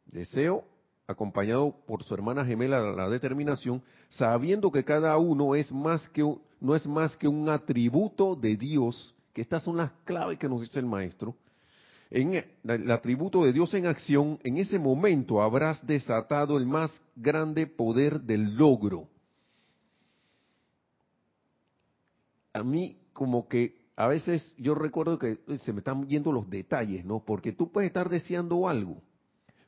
[0.08, 0.66] deseo
[1.08, 6.42] acompañado por su hermana gemela la determinación, sabiendo que cada uno es más que un,
[6.60, 10.60] no es más que un atributo de Dios, que estas son las claves que nos
[10.60, 11.34] dice el maestro,
[12.10, 17.68] en el atributo de Dios en acción, en ese momento habrás desatado el más grande
[17.68, 19.08] poder del logro.
[22.58, 27.06] A mí como que a veces yo recuerdo que se me están yendo los detalles,
[27.06, 27.24] ¿no?
[27.24, 29.02] Porque tú puedes estar deseando algo,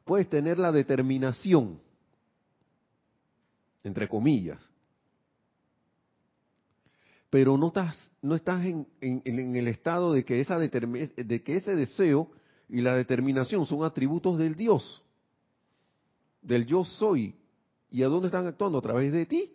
[0.05, 1.79] puedes tener la determinación,
[3.83, 4.59] entre comillas,
[7.29, 12.31] pero no estás, no estás en, el estado de que, esa de que ese deseo
[12.67, 15.03] y la determinación son atributos del Dios,
[16.41, 17.35] del yo soy.
[17.91, 18.77] ¿Y a dónde están actuando?
[18.77, 19.51] A través de ti,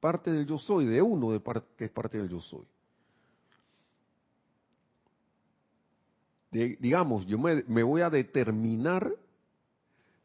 [0.00, 1.40] parte del yo soy, de uno de
[1.76, 2.66] que es parte del yo soy.
[6.50, 9.12] Digamos, yo me, voy a determinar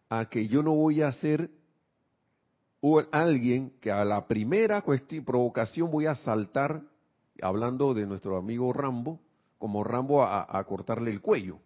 [0.09, 1.49] a que yo no voy a ser
[3.11, 4.83] alguien que a la primera
[5.25, 6.81] provocación voy a saltar
[7.41, 9.19] hablando de nuestro amigo Rambo,
[9.57, 11.59] como Rambo a, cortarle el cuello.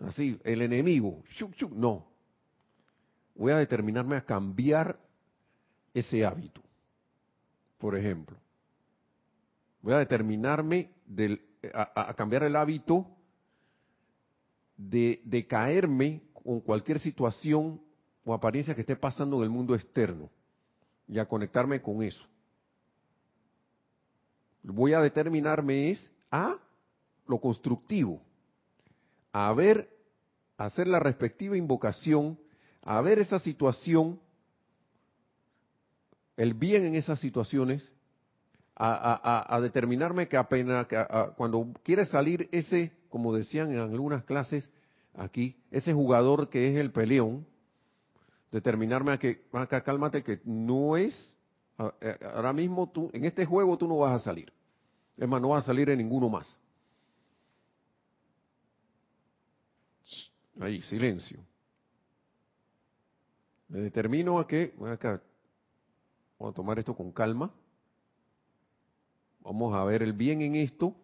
[0.00, 1.22] Así, el enemigo,
[1.70, 2.06] no.
[3.34, 4.98] Voy a determinarme a cambiar
[5.92, 6.60] ese hábito,
[7.78, 8.36] por ejemplo.
[9.82, 10.90] Voy a determinarme
[11.74, 13.06] a, cambiar el hábito
[14.76, 17.80] de, caerme con cualquier situación
[18.24, 20.30] o apariencia que esté pasando en el mundo externo
[21.06, 22.24] y a conectarme con eso.
[24.62, 26.56] Voy a determinarme es a
[27.26, 28.20] lo constructivo,
[29.32, 29.90] a ver,
[30.56, 32.38] hacer la respectiva invocación,
[32.82, 34.20] a ver esa situación,
[36.36, 37.92] el bien en esas situaciones,
[38.76, 40.86] a, determinarme que apenas,
[41.36, 44.70] cuando quiere salir ese, como decían en algunas clases
[45.14, 47.46] aquí, ese jugador que es el peleón,
[48.50, 51.36] determinarme a que, acá cálmate, que no es
[51.76, 54.52] ahora mismo tú, en este juego tú no vas a salir.
[55.16, 56.58] Es más, no vas a salir en ninguno más.
[60.60, 61.40] Ahí, silencio.
[63.68, 65.20] Me determino a que, acá,
[66.38, 67.52] vamos a tomar esto con calma.
[69.44, 70.96] Vamos a ver el bien en esto.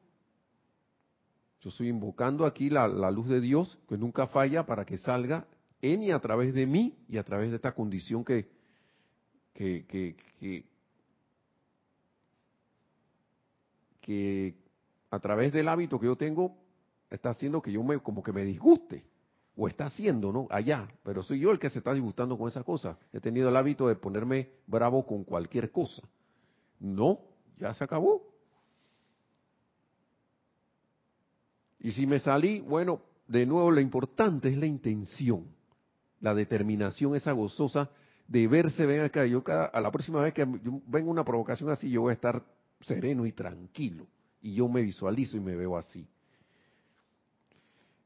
[1.60, 5.46] Yo estoy invocando aquí la, luz de Dios, que nunca falla, para que salga
[5.82, 8.48] en y a través de mí y a través de esta condición que,
[9.52, 9.84] que,
[14.00, 14.54] que,
[15.10, 16.56] a través del hábito que yo tengo
[17.10, 19.04] está haciendo que yo me como que me disguste
[19.56, 20.48] o está haciendo, ¿no?
[20.50, 22.98] Allá, pero soy yo el que se está disgustando con esa cosa.
[23.12, 26.02] He tenido el hábito de ponerme bravo con cualquier cosa.
[26.78, 27.20] No,
[27.58, 28.29] ya se acabó.
[31.80, 35.46] Y si me salí, bueno, de nuevo lo importante es la intención,
[36.20, 37.90] la determinación esa gozosa
[38.30, 41.90] de verse, ven acá, yo cada, a la próxima vez que venga una provocación así,
[41.90, 42.44] yo voy a estar
[42.82, 44.06] sereno y tranquilo.
[44.40, 46.06] Y yo me visualizo y me veo así.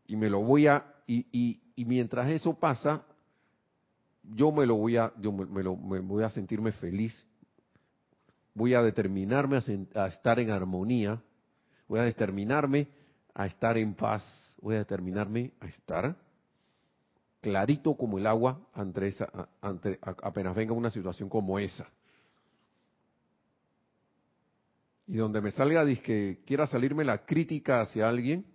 [0.06, 3.04] Y me lo voy a, y, y, mientras eso pasa,
[4.22, 7.26] yo me lo voy a, yo me, lo, me voy a sentirme feliz.
[8.54, 11.22] Voy a determinarme a, a estar en armonía.
[11.86, 12.88] Voy a determinarme
[13.34, 14.22] a estar en paz.
[14.60, 16.16] Voy a determinarme a estar
[17.40, 19.28] clarito como el agua ante esa,
[19.60, 21.86] apenas venga una situación como esa.
[25.06, 28.46] Y donde me salga que quiera salirme la crítica hacia alguien,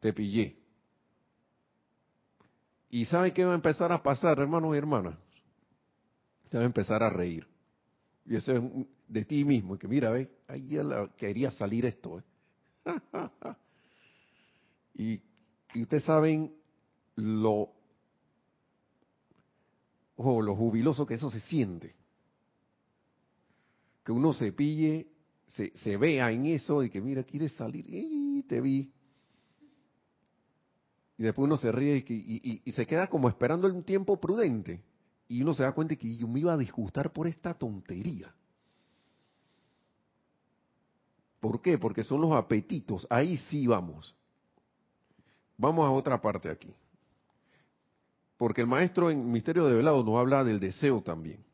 [0.00, 0.56] te pillé.
[2.88, 5.16] ¿Y sabe qué va a empezar a pasar, hermanos y hermanas?
[6.48, 7.46] Te va a empezar a reír.
[8.26, 8.62] Y eso es
[9.10, 10.82] de ti mismo, que mira, ve, ahí ya
[11.16, 12.20] quería salir esto.
[12.20, 12.22] ¿eh?
[14.94, 15.20] y,
[15.74, 16.54] y ustedes saben
[17.16, 17.72] lo,
[20.16, 21.96] oh, lo jubiloso que eso se siente.
[24.04, 25.08] Que uno se pille,
[25.48, 28.92] se, se vea en eso y que mira, quieres salir, y te vi.
[31.18, 34.82] Y después uno se ríe y, y, se queda como esperando un tiempo prudente.
[35.28, 38.34] Y uno se da cuenta que yo me iba a disgustar por esta tontería.
[41.40, 41.78] ¿Por qué?
[41.78, 43.06] Porque son los apetitos.
[43.10, 44.14] Ahí sí vamos.
[45.56, 46.72] Vamos a otra parte aquí.
[48.36, 51.44] Porque el maestro en Misterio de Velado nos habla del deseo también.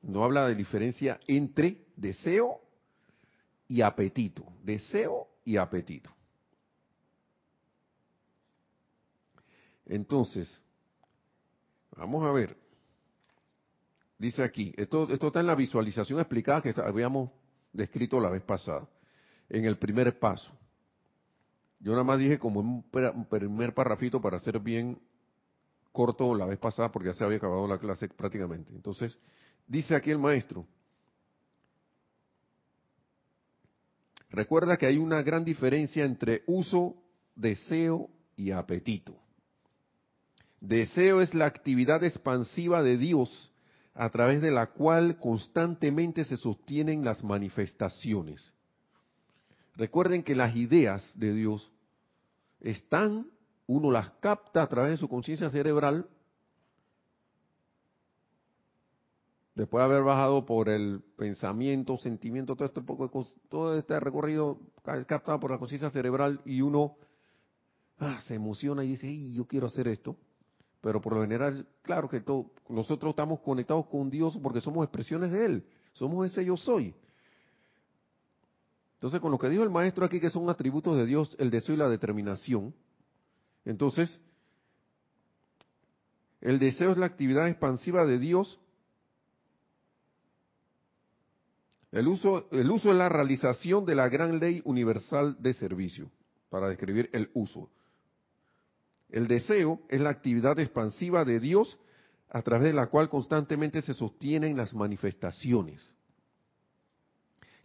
[0.00, 2.60] No habla de diferencia entre deseo
[3.68, 4.44] y apetito.
[4.62, 6.10] Deseo y apetito.
[9.86, 10.48] Entonces,
[11.96, 12.56] vamos a ver.
[14.18, 17.30] Dice aquí, esto, esto está en la visualización explicada que habíamos
[17.72, 18.88] descrito la vez pasada,
[19.52, 20.50] en el primer paso.
[21.78, 22.82] Yo nada más dije como un
[23.28, 24.98] primer parrafito para hacer bien
[25.92, 28.72] corto la vez pasada porque ya se había acabado la clase prácticamente.
[28.74, 29.16] Entonces,
[29.66, 30.66] dice aquí el maestro,
[34.30, 36.96] recuerda que hay una gran diferencia entre uso,
[37.34, 39.14] deseo y apetito.
[40.60, 43.52] Deseo es la actividad expansiva de Dios
[43.92, 48.50] a través de la cual constantemente se sostienen las manifestaciones.
[49.74, 51.72] Recuerden que las ideas de Dios
[52.60, 53.26] están,
[53.66, 56.08] uno las capta a través de su conciencia cerebral,
[59.54, 64.58] después de haber bajado por el pensamiento, sentimiento, todo este, poco, todo este recorrido
[65.06, 66.96] captado por la conciencia cerebral y uno
[67.98, 70.16] ah, se emociona y dice, yo quiero hacer esto
[70.82, 75.30] pero por lo general, claro que todo, nosotros estamos conectados con Dios porque somos expresiones
[75.30, 75.64] de Él,
[75.94, 76.92] somos ese yo soy.
[79.02, 81.74] Entonces, con lo que dijo el maestro aquí, que son atributos de Dios, el deseo
[81.74, 82.72] y la determinación,
[83.64, 84.20] entonces,
[86.40, 88.60] el deseo es la actividad expansiva de Dios,
[91.90, 96.08] el uso, el uso es la realización de la gran ley universal de servicio,
[96.48, 97.70] para describir el uso.
[99.08, 101.76] El deseo es la actividad expansiva de Dios
[102.30, 105.92] a través de la cual constantemente se sostienen las manifestaciones.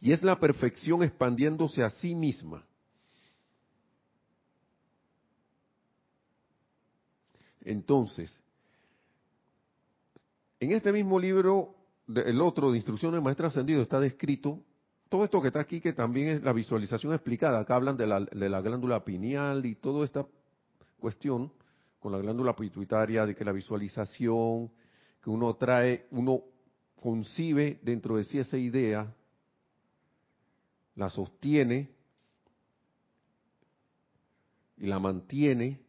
[0.01, 2.63] Y es la perfección expandiéndose a sí misma.
[7.61, 8.39] Entonces,
[10.59, 11.75] en este mismo libro,
[12.07, 14.61] el otro de Instrucciones Maestro Ascendido, está descrito
[15.09, 17.59] todo esto que está aquí, que también es la visualización explicada.
[17.59, 20.25] Acá hablan de la, de la glándula pineal y toda esta
[20.99, 21.51] cuestión
[21.99, 24.71] con la glándula pituitaria de que la visualización
[25.21, 26.41] que uno trae, uno
[27.01, 29.13] concibe dentro de sí esa idea,
[30.97, 31.89] la sostiene
[34.77, 35.79] y la mantiene,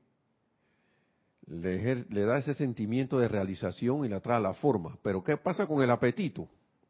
[1.46, 4.98] le, da ese sentimiento de realización y la trae a la forma.
[5.02, 6.46] Pero ¿qué pasa con el apetito?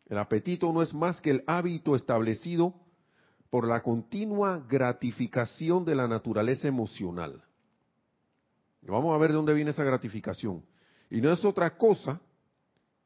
[0.07, 2.75] El apetito no es más que el hábito establecido
[3.51, 7.43] por la continua gratificación de la naturaleza emocional.
[8.83, 10.65] Vamos a ver de dónde viene esa gratificación.
[11.09, 12.21] Y no es otra cosa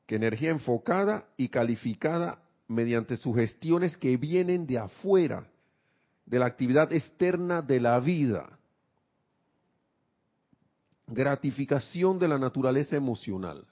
[0.06, 2.42] que energía enfocada y calificada
[2.72, 5.46] mediante sugestiones que vienen de afuera,
[6.26, 8.58] de la actividad externa de la vida.
[11.06, 13.66] Gratificación de la naturaleza emocional.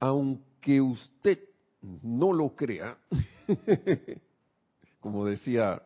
[0.00, 1.38] Aunque usted
[2.02, 2.98] no lo crea,
[5.00, 5.82] como decía,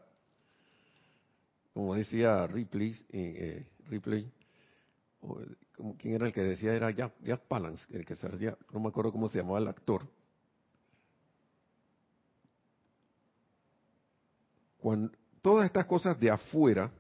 [1.73, 4.31] como decía Ripley, eh, eh.
[5.99, 6.75] ¿Quién era el que decía?
[6.75, 8.29] Era Jack, Palance, el que se
[8.73, 10.09] no me acuerdo cómo se llamaba el actor.
[14.83, 15.13] Cuando
[15.43, 16.91] todas estas cosas de afuera,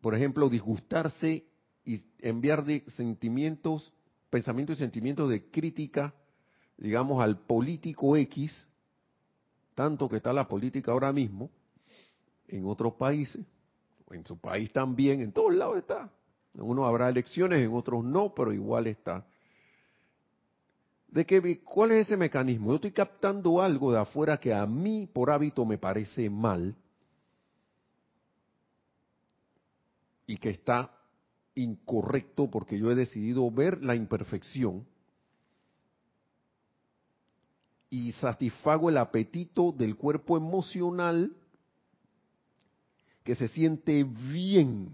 [0.00, 1.44] por ejemplo, disgustarse
[1.84, 3.92] y enviar de sentimientos,
[4.30, 6.14] pensamientos y sentimientos de crítica,
[6.78, 8.68] digamos, al político X,
[9.74, 11.50] tanto que está la política ahora mismo,
[12.46, 13.44] en otros países,
[14.12, 16.08] en su país también, en todos lados está.
[16.54, 19.26] En unos habrá elecciones, en otros no, pero igual está.
[21.14, 22.70] De que, ¿Cuál es ese mecanismo?
[22.70, 26.74] Yo estoy captando algo de afuera que a mí por hábito me parece mal
[30.26, 30.90] y que está
[31.54, 34.84] incorrecto porque yo he decidido ver la imperfección
[37.90, 41.32] y satisfago el apetito del cuerpo emocional
[43.22, 44.90] que se siente bien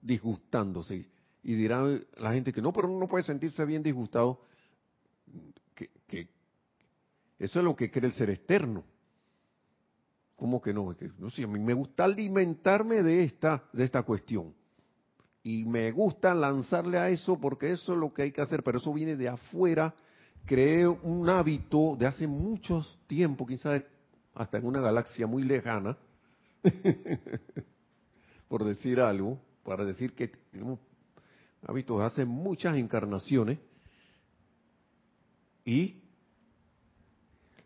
[0.00, 1.06] disgustándose.
[1.42, 1.82] Y dirá
[2.16, 4.40] la gente que no, pero uno no puede sentirse bien disgustado.
[7.44, 8.84] Eso es lo que cree el ser externo.
[10.34, 10.96] ¿Cómo que no?
[11.18, 14.54] No sé, a mí me gusta alimentarme de esta, de esta cuestión.
[15.42, 18.78] Y me gusta lanzarle a eso porque eso es lo que hay que hacer, pero
[18.78, 19.94] eso viene de afuera.
[20.46, 23.82] Creé un hábito de hace muchos tiempo, quizás
[24.34, 25.98] hasta en una galaxia muy lejana,
[28.48, 30.80] por decir algo, para decir que tenemos
[31.66, 33.58] hábitos de hace muchas encarnaciones,
[35.66, 36.03] y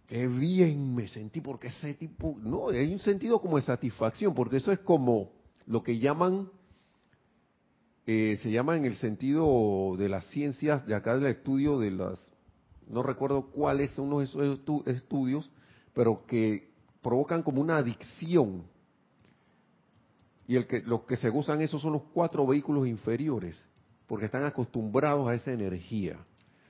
[0.09, 4.56] qué bien me sentí porque ese tipo, no, hay un sentido como de satisfacción, porque
[4.56, 5.30] eso es como
[5.66, 6.50] lo que llaman,
[8.06, 12.18] eh, se llama en el sentido de las ciencias, de acá del estudio de las,
[12.88, 15.52] no recuerdo cuáles son unos esos estudios,
[15.92, 16.70] pero que
[17.02, 18.64] provocan como una adicción.
[20.46, 23.62] Y el que, los que se gozan esos son los cuatro vehículos inferiores,
[24.06, 26.16] porque están acostumbrados a esa energía.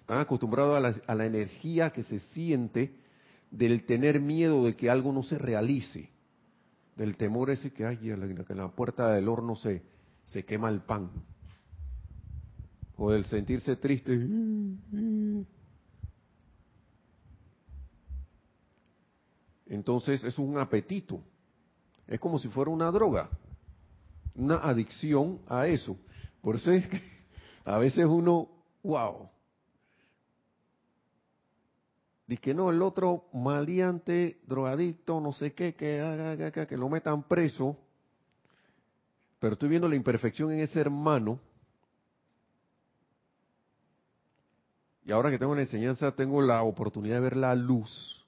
[0.00, 2.92] Están acostumbrados a la energía que se siente
[3.50, 6.10] del tener miedo de que algo no se realice,
[6.96, 9.82] del temor ese que hay en la puerta del horno se,
[10.26, 11.10] se quema el pan,
[12.96, 14.12] o del sentirse triste.
[19.66, 21.22] Entonces es un apetito,
[22.06, 23.30] es como si fuera una droga,
[24.34, 25.96] una adicción a eso.
[26.40, 27.00] Por eso es que
[27.64, 28.48] a veces uno,
[28.82, 29.28] wow,
[32.28, 37.22] Dice que no, el otro maleante, drogadicto, no sé qué, que, que, que lo metan
[37.22, 37.74] preso.
[39.38, 41.40] Pero estoy viendo la imperfección en ese hermano.
[45.06, 48.26] Y ahora que tengo la enseñanza, tengo la oportunidad de ver la luz.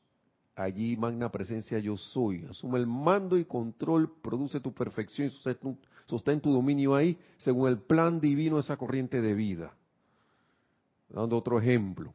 [0.56, 2.46] Allí, magna presencia, yo soy.
[2.48, 5.68] Asume el mando y control, produce tu perfección y
[6.06, 9.74] sostén tu dominio ahí, según el plan divino esa corriente de vida.
[11.10, 12.14] Dando otro ejemplo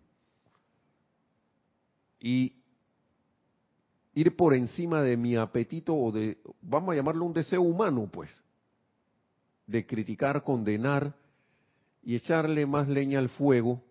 [2.20, 2.54] y
[4.14, 8.32] ir por encima de mi apetito o de, vamos a llamarlo un deseo humano, pues,
[9.68, 11.14] de criticar, condenar
[12.02, 13.82] y echarle más leña al fuego,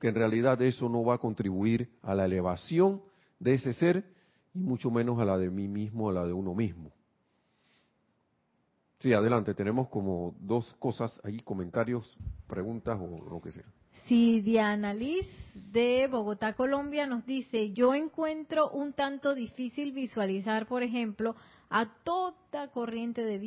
[0.00, 3.02] que en realidad eso no va a contribuir a la elevación
[3.38, 4.04] de ese ser
[4.54, 6.90] y mucho menos a la de mí mismo, a la de uno mismo.
[9.00, 12.16] Sí, adelante, tenemos como dos cosas ahí, comentarios,
[12.46, 13.66] preguntas o lo que sea.
[14.08, 15.26] Si Diana Liz
[15.72, 21.34] de Bogotá, Colombia, nos dice, yo encuentro un tanto difícil visualizar, por ejemplo,
[21.70, 23.38] a toda corriente de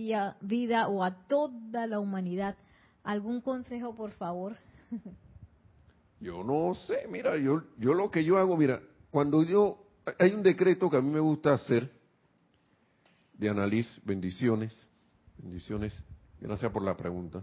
[0.42, 2.58] vida o a toda la humanidad.
[3.04, 4.58] ¿Algún consejo, por favor?
[6.20, 9.86] Yo no sé, mira, yo, yo lo que yo hago, mira, cuando yo,
[10.20, 11.90] hay un decreto que a mí me gusta hacer,
[13.36, 14.78] Diana Liz, bendiciones,
[15.38, 15.98] bendiciones,
[16.42, 17.42] gracias por la pregunta.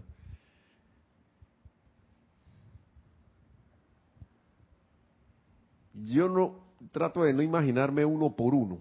[6.05, 6.59] Yo no
[6.91, 8.79] trato de no imaginarme uno por uno.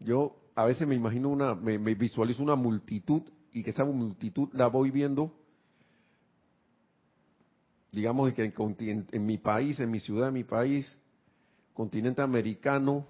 [0.00, 3.22] Yo a veces me imagino una, me, visualizo una multitud
[3.52, 5.32] y que esa multitud la voy viendo,
[7.92, 11.00] digamos que en, en, mi país, en mi ciudad, en mi país,
[11.72, 13.06] continente americano,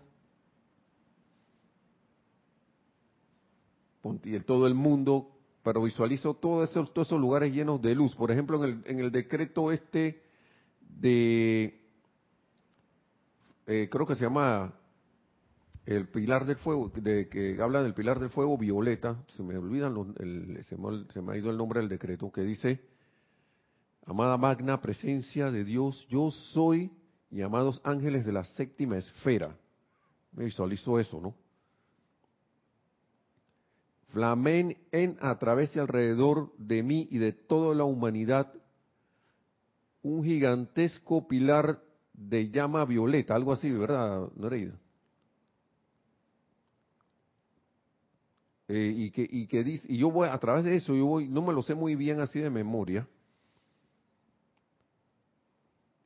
[4.47, 5.33] todo el mundo,
[5.65, 8.15] pero visualizo todos esos, todos esos lugares llenos de luz.
[8.15, 10.23] Por ejemplo, en el, en el decreto este
[10.81, 11.86] de
[13.67, 14.75] eh, creo que se llama
[15.85, 19.95] el pilar del fuego, de que habla del pilar del fuego violeta, se me olvidan,
[20.63, 20.77] se,
[21.23, 22.81] me, ha ido el nombre del decreto, que dice,
[24.05, 26.91] amada magna presencia de Dios, yo soy,
[27.31, 29.57] y amados ángeles de la séptima esfera.
[30.33, 31.35] Me visualizo eso, ¿no?
[34.09, 38.53] Flamen en a través y alrededor de mí y de toda la humanidad
[40.03, 41.81] un gigantesco pilar
[42.17, 44.79] de llama violeta, algo así, ¿verdad, Nereida?
[48.69, 51.29] Eh, y que y que dice y yo voy a través de eso yo voy
[51.29, 53.07] no me lo sé muy bien así de memoria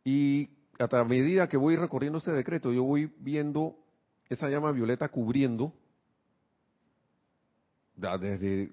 [0.05, 3.79] y a medida que voy recorriendo ese decreto yo voy viendo
[4.29, 5.73] esa llama violeta cubriendo
[7.97, 8.67] desde,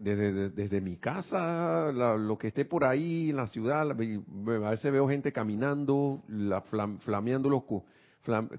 [0.50, 5.32] desde, mi casa, lo que esté por ahí en la ciudad, a veces veo gente
[5.34, 7.84] caminando, la, flameándolo con,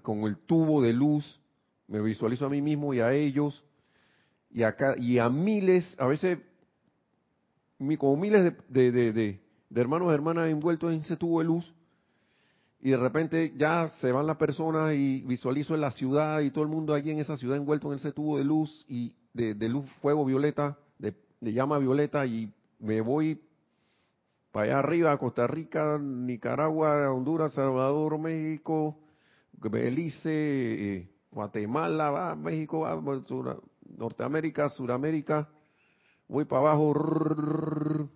[0.02, 1.40] con, el tubo de luz,
[1.86, 3.64] me visualizo a mí mismo y a ellos,
[4.50, 6.38] y, acá, y a miles, a veces
[7.98, 9.40] como miles de, de, de,
[9.74, 11.72] hermanos y hermanas envueltos en ese tubo de luz,
[12.80, 16.62] y de repente ya se van las personas y visualizo en la ciudad y todo
[16.62, 19.89] el mundo allí en esa ciudad envuelto en ese tubo de luz y de, luz,
[20.03, 23.41] fuego violeta, de llama violeta y me voy
[24.51, 28.99] para allá arriba, Costa Rica, Nicaragua, Honduras, Salvador, México,
[29.53, 33.01] Belice, eh, Guatemala, va, México, va,
[33.97, 35.49] Norteamérica, Suramérica,
[36.26, 38.09] voy para abajo,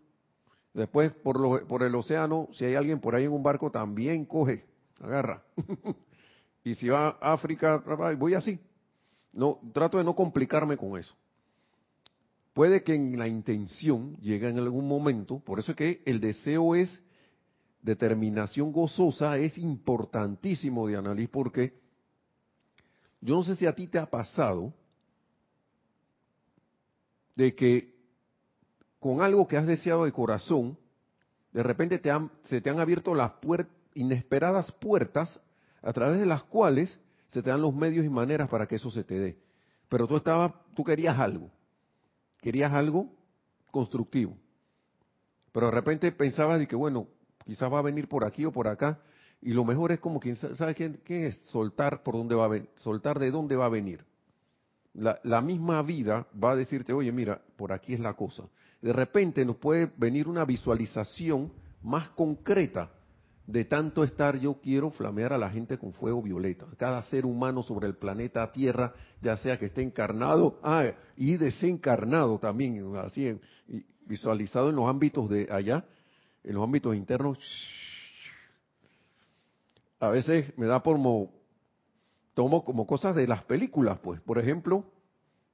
[0.74, 4.64] después por, por el océano, si hay alguien por ahí en un barco, también coge,
[5.00, 5.42] agarra.
[6.64, 7.82] y si va a África,
[8.18, 8.58] voy así.
[9.32, 11.14] No, trato de no complicarme con eso.
[12.52, 16.74] Puede que en la intención llegue en algún momento, por eso es que el deseo
[16.74, 17.02] es
[17.80, 21.80] determinación gozosa, es importantísimo, de análisis, porque
[23.20, 24.74] yo no sé si a ti te ha pasado
[27.34, 27.94] de que
[29.00, 30.78] con algo que has deseado de corazón,
[31.52, 33.32] de repente te han, se te han abierto las
[33.94, 35.40] inesperadas puertas
[35.82, 36.98] a través de las cuales
[37.32, 39.38] se te dan los medios y maneras para que eso se te dé.
[39.88, 41.50] Pero tú estabas, tú querías algo,
[42.40, 43.10] querías algo
[43.70, 44.36] constructivo.
[45.50, 47.08] Pero de repente pensabas de que, bueno,
[47.44, 49.00] quizás va a venir por aquí o por acá,
[49.40, 52.68] y lo mejor es como quien sabe quién, es soltar por dónde va a venir,
[52.76, 54.04] soltar de dónde va a venir.
[54.94, 58.44] La, la, misma vida va a decirte, oye, mira, por aquí es la cosa.
[58.82, 61.50] De repente nos puede venir una visualización
[61.82, 62.90] más concreta
[63.46, 66.66] de tanto estar yo quiero flamear a la gente con fuego violeta.
[66.76, 70.84] Cada ser humano sobre el planeta Tierra, ya sea que esté encarnado ah,
[71.16, 73.38] y desencarnado también, así
[74.06, 75.84] visualizado en los ámbitos de allá,
[76.44, 77.38] en los ámbitos internos,
[80.00, 80.98] a veces me da por
[82.34, 84.84] tomo como cosas de las películas, pues, por ejemplo,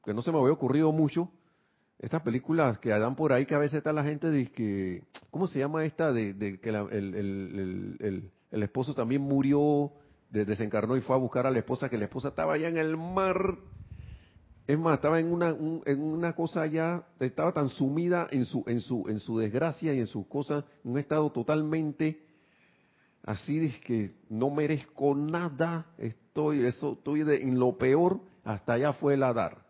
[0.04, 1.30] que no se me había ocurrido mucho,
[1.98, 5.46] estas películas que dan por ahí que a veces está la gente de que, ¿cómo
[5.46, 6.12] se llama esta?
[6.12, 9.92] De, que el, esposo también murió,
[10.30, 12.96] desencarnó y fue a buscar a la esposa, que la esposa estaba allá en el
[12.96, 13.56] mar.
[14.66, 18.80] Es más, estaba en una, en una cosa allá, estaba tan sumida en su, en
[18.80, 22.28] su, en su desgracia y en sus cosas, un estado totalmente
[23.28, 28.94] así es que no merezco nada, estoy, eso, estoy de, en lo peor, hasta allá
[28.94, 29.67] fue el dar.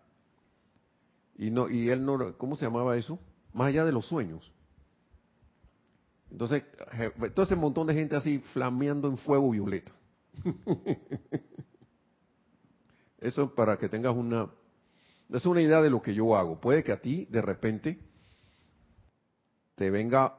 [1.39, 3.18] Y no, y él no, ¿cómo se llamaba eso?
[3.55, 4.53] Más allá de los sueños.
[6.30, 6.64] Entonces,
[7.34, 9.93] todo ese montón de gente así flameando en fuego violeta.
[13.18, 14.51] Eso es para que tengas una,
[15.30, 16.61] es una idea de lo que yo hago.
[16.61, 17.99] Puede que a ti, de repente,
[19.74, 20.36] te venga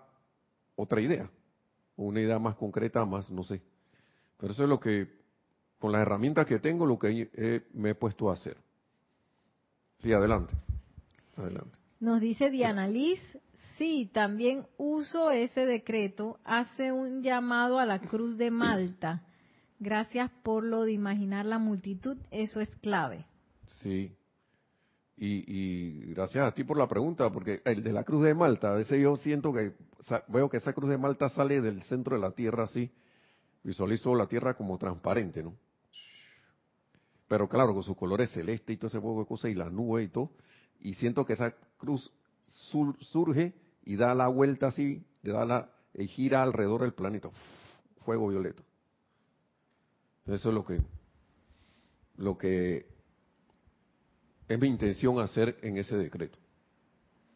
[0.76, 1.30] otra idea
[2.00, 3.62] una idea más concreta, más, no sé.
[4.38, 5.08] Pero eso es lo que,
[5.78, 8.58] con las herramientas que tengo, lo que me he puesto a hacer.
[10.00, 10.56] Sí, adelante.
[11.40, 11.78] Adelante.
[12.00, 13.20] Nos dice Diana Liz,
[13.78, 19.24] sí, también uso ese decreto, hace un llamado a la cruz de Malta.
[19.80, 23.26] Gracias por lo de imaginar la multitud, eso es clave.
[23.82, 24.14] Sí,
[25.22, 28.76] y, gracias a ti por la pregunta, porque el de la Cruz de Malta, a
[28.76, 29.74] veces yo siento que
[30.30, 32.90] veo que esa Cruz de Malta sale del centro de la Tierra así,
[33.64, 35.56] visualizo la Tierra como transparente, ¿no?
[37.28, 40.04] Pero claro, con sus colores celestes y todo ese juego de cosas y la nube
[40.04, 40.32] y todo,
[40.80, 42.12] y siento que esa cruz
[42.48, 43.54] surge
[43.84, 47.30] y da la vuelta así, da la, y gira alrededor del planeta,
[48.06, 48.64] fuego violeta.
[50.26, 50.80] Eso es lo que,
[52.18, 52.86] lo que
[54.48, 56.38] es mi intención hacer en ese decreto.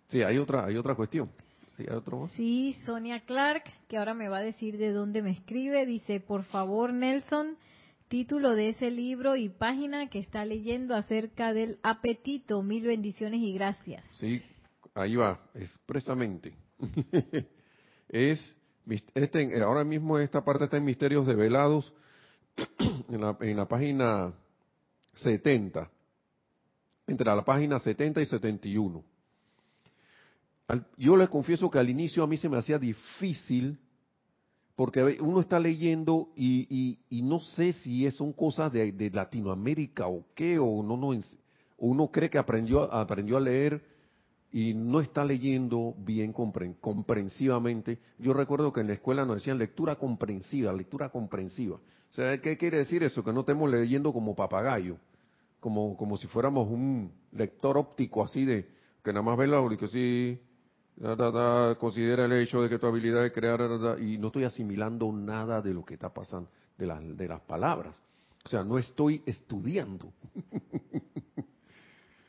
[0.08, 1.28] Sí, hay otra, hay otra cuestión.
[1.78, 5.32] Sí, hay otro sí, Sonia Clark, que ahora me va a decir de dónde me
[5.32, 7.58] escribe, dice, por favor, Nelson,
[8.14, 12.62] título de ese libro y página que está leyendo acerca del apetito.
[12.62, 14.04] Mil bendiciones y gracias.
[14.12, 14.40] Sí,
[14.94, 16.54] ahí va, expresamente.
[18.10, 18.56] es,
[19.16, 21.92] este, ahora mismo esta parte está en Misterios Develados,
[23.10, 24.32] en la, en la página
[25.16, 25.90] 70
[27.08, 29.04] entre la página 70 y 71.
[30.98, 33.80] yo le confieso que al inicio a mí se me hacía difícil
[34.76, 40.84] porque uno está leyendo y, no sé si son cosas de, Latinoamérica o qué, o
[40.84, 41.20] no, no,
[41.78, 43.82] uno cree que aprendió, aprendió a leer
[44.52, 48.00] y no está leyendo bien comprensivamente.
[48.20, 51.76] Yo recuerdo que en la escuela nos decían lectura comprensiva, lectura comprensiva.
[51.76, 53.24] O sea, ¿qué quiere decir eso?
[53.24, 54.98] Que no estemos leyendo como papagayo
[55.64, 58.68] como, como si fuéramos un lector óptico así de
[59.02, 60.38] que nada más ve la que sí,
[61.80, 63.60] considera el hecho de que tu habilidad de crear
[64.00, 68.02] y no estoy asimilando nada de lo que está pasando, de, las de las palabras.
[68.46, 70.12] O sea, no estoy estudiando.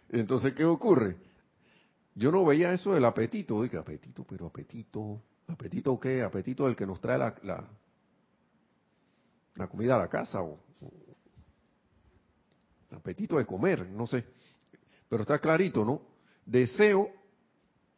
[0.08, 1.16] Entonces, ¿qué ocurre?
[2.14, 6.86] Yo no veía eso del apetito, dije, apetito, pero apetito, apetito qué, apetito el que
[6.86, 7.64] nos trae la, la,
[9.56, 10.60] la comida a la casa o,
[12.92, 14.24] apetito de comer, no sé.
[15.08, 16.00] Pero está clarito, ¿no?
[16.46, 17.10] Deseo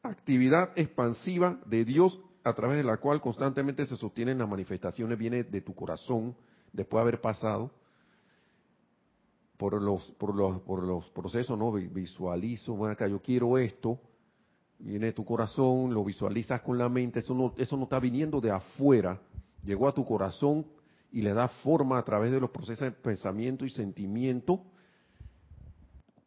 [0.09, 5.45] actividad expansiva de Dios a través de la cual constantemente se sostienen las manifestaciones, viene
[5.45, 6.37] de tu corazón,
[6.73, 7.71] después de haber pasado
[9.57, 11.73] por los, por los, por los procesos, ¿no?
[11.73, 13.99] Visualizo, bueno, acá yo quiero esto,
[14.79, 18.41] viene de tu corazón, lo visualizas con la mente, eso no, eso no está viniendo
[18.41, 19.21] de afuera,
[19.65, 20.67] llegó a tu corazón
[21.11, 24.63] y le da forma a través de los procesos de pensamiento y sentimiento.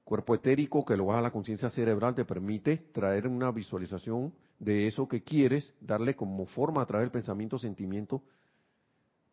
[0.10, 4.88] Cuerpo etérico que lo baja a la conciencia cerebral te permite traer una visualización de
[4.88, 8.24] eso que quieres, darle como forma a través del pensamiento, sentimiento,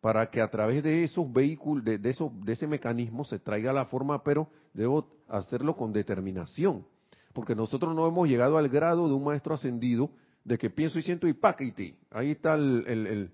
[0.01, 3.85] para que a través de esos vehículos, de, eso, de ese mecanismo se traiga la
[3.85, 6.85] forma, pero debo hacerlo con determinación,
[7.33, 10.11] porque nosotros no hemos llegado al grado de un maestro ascendido
[10.43, 11.97] de que pienso y siento y paquete.
[12.11, 13.31] Ahí está el, el,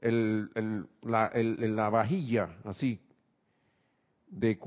[0.00, 3.00] el, la, la, vajilla, así,
[4.30, 4.58] de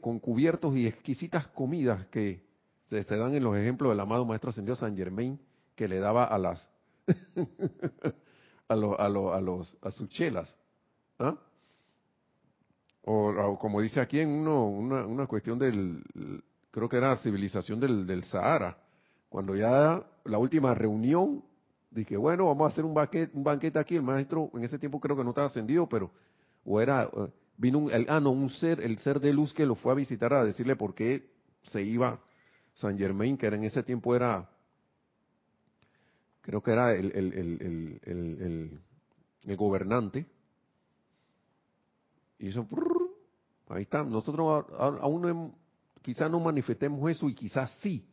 [0.00, 2.44] con cubiertos y exquisitas comidas que
[2.86, 5.40] se, dan en los ejemplos del amado Maestro Ascendido San Germain,
[5.74, 6.68] que le daba a las
[8.68, 10.56] a, lo, a, lo, a, los a sus chelas.
[11.18, 11.36] ¿Ah?
[13.04, 16.04] O, como dice aquí en uno, una, una, cuestión del,
[16.70, 18.78] creo que era civilización del, del Sahara,
[19.28, 21.42] cuando ya la última reunión,
[21.90, 25.00] dije, bueno, vamos a hacer un banquete, un banquete aquí, el maestro en ese tiempo
[25.00, 26.10] creo que no estaba ascendido, pero,
[26.64, 29.74] o era, eh, vino un, el, ah, un ser, el ser de luz que lo
[29.74, 31.30] fue a visitar a decirle por qué
[31.62, 32.20] se iba
[32.74, 34.48] San Germain, que era en ese tiempo era,
[36.40, 38.80] creo que era el, el,
[39.44, 40.26] el, gobernante,
[42.38, 42.66] y eso,
[43.68, 44.02] ahí está.
[44.02, 45.54] Nosotros aún no,
[46.00, 48.08] quizás no manifestemos eso y quizás sí.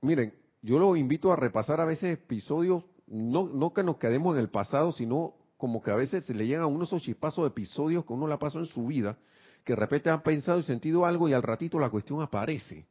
[0.00, 4.42] Miren, yo lo invito a repasar a veces episodios, no, no que nos quedemos en
[4.42, 7.48] el pasado, sino como que a veces se le llegan a uno esos chispazos de
[7.48, 9.16] episodios que uno la pasó en su vida,
[9.64, 12.86] que de repente han pensado y sentido algo y al ratito la cuestión aparece.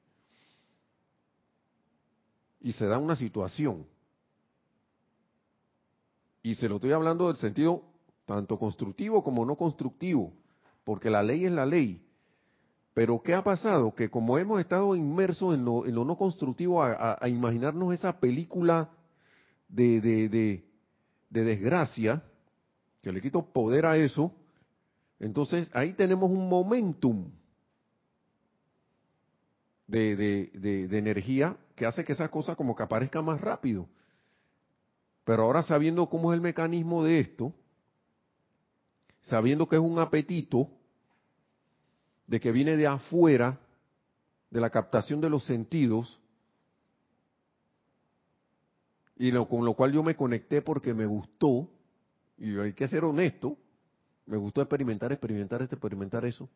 [2.59, 3.85] Y se da una situación.
[6.41, 7.83] Y se lo estoy hablando del sentido
[8.25, 10.33] tanto constructivo como no constructivo,
[10.83, 12.01] porque la ley es la ley.
[12.93, 13.93] Pero ¿qué ha pasado?
[13.93, 18.89] Que como hemos estado inmersos en lo, en lo no constructivo, a, imaginarnos esa película
[19.67, 20.63] de, de,
[21.29, 22.23] desgracia,
[23.05, 24.31] que le quito poder a eso,
[25.19, 27.29] entonces ahí tenemos un momentum
[29.85, 33.87] de, de energía que hace que esa cosa como que aparezca más rápido.
[35.23, 37.53] Pero ahora sabiendo cómo es el mecanismo de esto,
[39.21, 40.67] sabiendo que es un apetito
[42.25, 43.59] de que viene de afuera,
[44.49, 46.19] de la captación de los sentidos,
[49.15, 51.69] y lo, con lo cual yo me conecté porque me gustó,
[52.37, 53.57] y hay que ser honesto,
[54.25, 56.49] me gustó experimentar, experimentar, experimentar eso.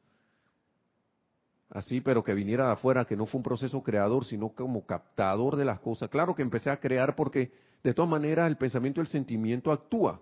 [1.70, 5.56] Así, pero que viniera de afuera, que no fue un proceso creador, sino como captador
[5.56, 6.10] de las cosas.
[6.10, 7.52] Claro que empecé a crear porque
[7.84, 10.20] de todas maneras el pensamiento y el sentimiento actúa.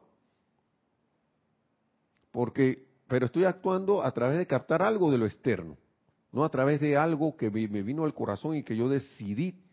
[2.31, 5.77] Porque, pero estoy actuando a través de captar algo de lo externo,
[6.33, 9.63] no a través de algo que me vino al corazón y que yo decidí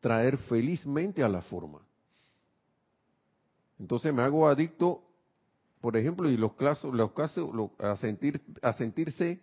[0.00, 1.80] traer felizmente a la forma.
[3.80, 5.02] Entonces me hago adicto,
[5.80, 9.40] por ejemplo, y los casos, los casos, a sentir, a sentirse,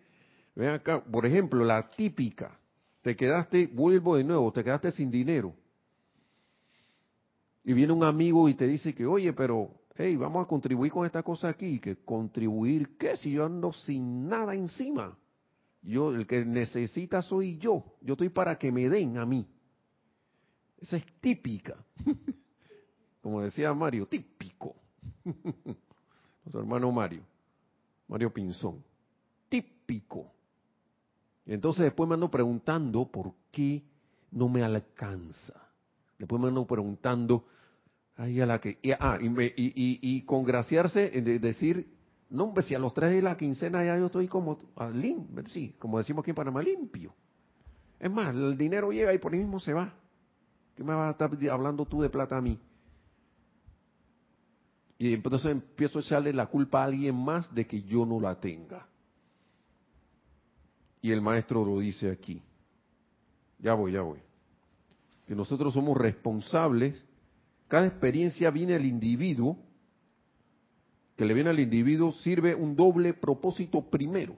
[0.56, 2.60] ven acá, por ejemplo, la típica,
[3.02, 5.54] te quedaste, vuelvo de nuevo, te quedaste sin dinero.
[7.64, 11.06] Y viene un amigo y te dice que, oye, pero hey, vamos a contribuir con
[11.06, 13.18] esta cosa aquí, que contribuir, ¿qué?
[13.18, 15.18] Si yo ando sin nada encima.
[15.82, 17.84] Yo, el que necesita soy yo.
[18.02, 19.48] Yo estoy para que me den a mí.
[20.80, 21.76] Esa es típica.
[23.22, 24.76] Como decía Mario, típico.
[26.46, 27.24] Nuestro hermano Mario,
[28.08, 28.84] Mario Pinzón.
[29.50, 30.32] Típico.
[31.46, 33.84] Y entonces después me ando preguntando por qué
[34.32, 35.54] no me alcanza.
[36.18, 37.46] Después me ando preguntando,
[38.18, 41.86] Ahí a la que, y, ah, y, y, congraciarse de decir,
[42.30, 44.58] no, hombre, si a los tres de la quincena ya yo estoy como,
[44.94, 47.14] lim, sí, como decimos aquí en Panamá, limpio.
[48.00, 49.94] Es más, el dinero llega y por ahí mismo se va.
[50.76, 52.58] ¿Qué me vas a estar hablando tú de plata a mí?
[54.98, 58.40] Y entonces empiezo a echarle la culpa a alguien más de que yo no la
[58.40, 58.88] tenga.
[61.02, 62.42] Y el maestro lo dice aquí.
[63.60, 64.20] Ya voy, ya voy.
[65.28, 67.04] Que nosotros somos responsables
[67.68, 69.58] cada experiencia viene al individuo,
[71.16, 74.36] que le viene al individuo, sirve un doble propósito primero.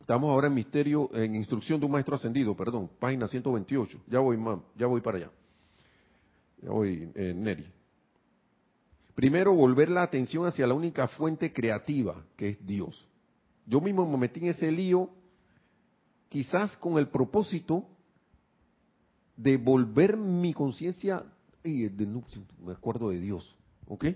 [0.00, 4.02] Estamos ahora en misterio, en instrucción de un maestro ascendido, perdón, página 128.
[4.06, 4.38] Ya voy,
[4.76, 5.30] ya voy para allá.
[6.62, 7.66] Ya voy, eh, Neri.
[9.14, 13.06] Primero, volver la atención hacia la única fuente creativa, que es Dios.
[13.66, 15.10] Yo mismo me metí en ese lío,
[16.28, 17.86] quizás con el propósito
[19.36, 21.24] devolver mi conciencia,
[21.64, 21.88] y
[22.64, 23.56] me acuerdo de Dios,
[23.86, 24.06] ¿ok?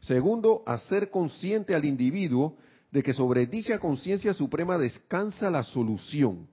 [0.00, 2.56] Segundo, hacer consciente al individuo
[2.90, 6.46] de que sobre dicha conciencia suprema descansa la solución,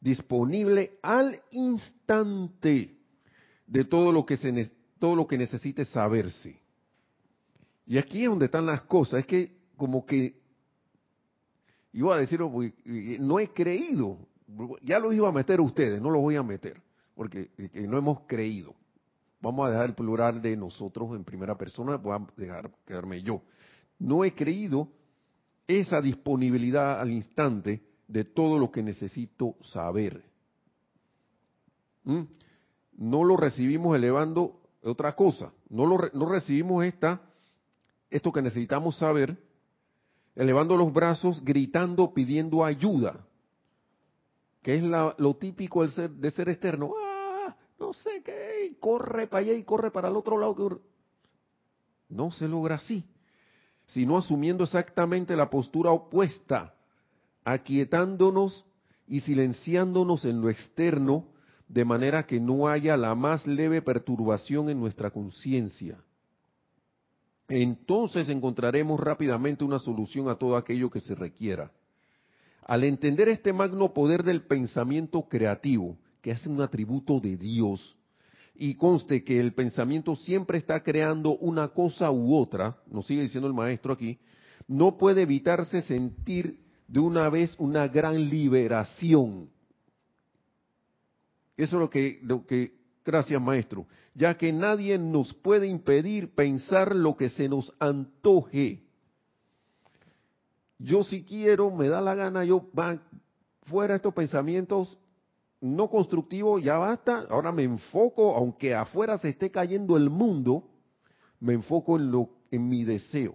[0.00, 2.96] disponible al instante
[3.66, 6.63] de todo lo que se todo lo que necesite saberse.
[7.86, 10.40] Y aquí es donde están las cosas, es que como que
[11.92, 12.50] iba a decirlo,
[13.20, 14.18] no he creído,
[14.82, 16.80] ya lo iba a meter ustedes, no lo voy a meter,
[17.14, 17.50] porque
[17.88, 18.74] no hemos creído.
[19.40, 23.42] Vamos a dejar el plural de nosotros en primera persona, voy a dejar quedarme yo.
[23.98, 24.88] No he creído
[25.66, 30.24] esa disponibilidad al instante de todo lo que necesito saber.
[32.04, 32.22] ¿Mm?
[32.96, 37.20] No lo recibimos elevando otra cosa, no, lo, no recibimos esta,
[38.10, 39.36] esto que necesitamos saber,
[40.34, 43.26] elevando los brazos, gritando, pidiendo ayuda,
[44.62, 46.92] que es lo típico ser, de ser externo.
[46.98, 47.56] ¡Ah!
[47.78, 50.80] No sé qué, corre para allá y corre para el otro lado.
[52.08, 53.04] No se logra así
[53.86, 56.74] sino asumiendo exactamente la postura opuesta,
[57.44, 58.64] aquietándonos
[59.06, 61.28] y silenciándonos en lo externo,
[61.68, 65.98] de manera que no haya la más leve perturbación en nuestra conciencia.
[67.48, 71.70] Entonces encontraremos rápidamente una solución a todo aquello que se requiera.
[72.66, 77.96] Al entender este magno poder del pensamiento creativo, que es un atributo de Dios,
[78.54, 83.48] y conste que el pensamiento siempre está creando una cosa u otra, nos sigue diciendo
[83.48, 84.18] el maestro aquí,
[84.66, 89.50] no puede evitarse sentir de una vez una gran liberación.
[91.56, 92.74] Eso es lo que, lo que,
[93.04, 98.82] gracias maestro, ya que nadie nos puede impedir pensar lo que se nos antoje.
[100.78, 103.00] Yo si quiero, me da la gana, yo va
[103.64, 104.98] fuera estos pensamientos
[105.60, 110.68] no constructivo, ya basta, ahora me enfoco, aunque afuera se esté cayendo el mundo,
[111.40, 113.34] me enfoco en lo en mi deseo,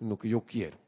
[0.00, 0.78] en lo que yo quiero.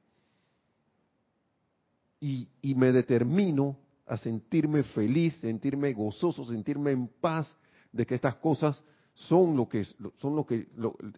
[2.21, 3.77] Y, y me determino
[4.07, 7.55] a sentirme feliz, sentirme gozoso, sentirme en paz
[7.93, 8.83] de que estas cosas
[9.27, 9.85] son lo que
[10.17, 10.69] son lo que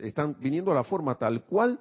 [0.00, 1.78] están viniendo a la forma tal cual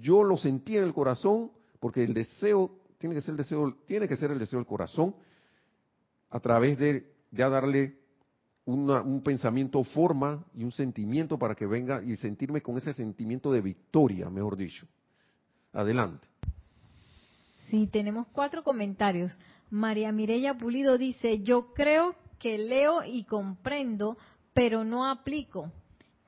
[0.00, 4.06] yo lo sentí en el corazón, porque el deseo tiene que ser el deseo, tiene
[4.06, 5.14] que ser el deseo del corazón
[6.30, 7.98] a través de ya darle
[8.64, 13.60] un pensamiento forma y un sentimiento para que venga y sentirme con ese sentimiento de
[13.60, 14.86] victoria, mejor dicho.
[15.72, 16.28] Adelante.
[17.70, 19.32] Sí, tenemos cuatro comentarios.
[19.70, 24.16] María Mireya Pulido dice, yo creo que leo y comprendo,
[24.54, 25.70] pero no aplico.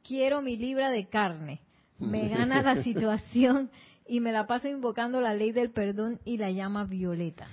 [0.03, 1.61] Quiero mi libra de carne.
[1.99, 3.70] Me gana la situación
[4.07, 7.49] y me la paso invocando la ley del perdón y la llama violeta.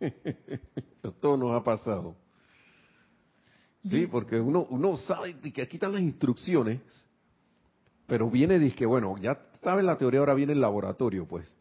[1.20, 2.16] Todo nos ha pasado.
[3.84, 6.80] Sí, porque uno, uno sabe que aquí están las instrucciones,
[8.06, 11.54] pero viene y dice que, bueno, ya sabes la teoría, ahora viene el laboratorio, pues.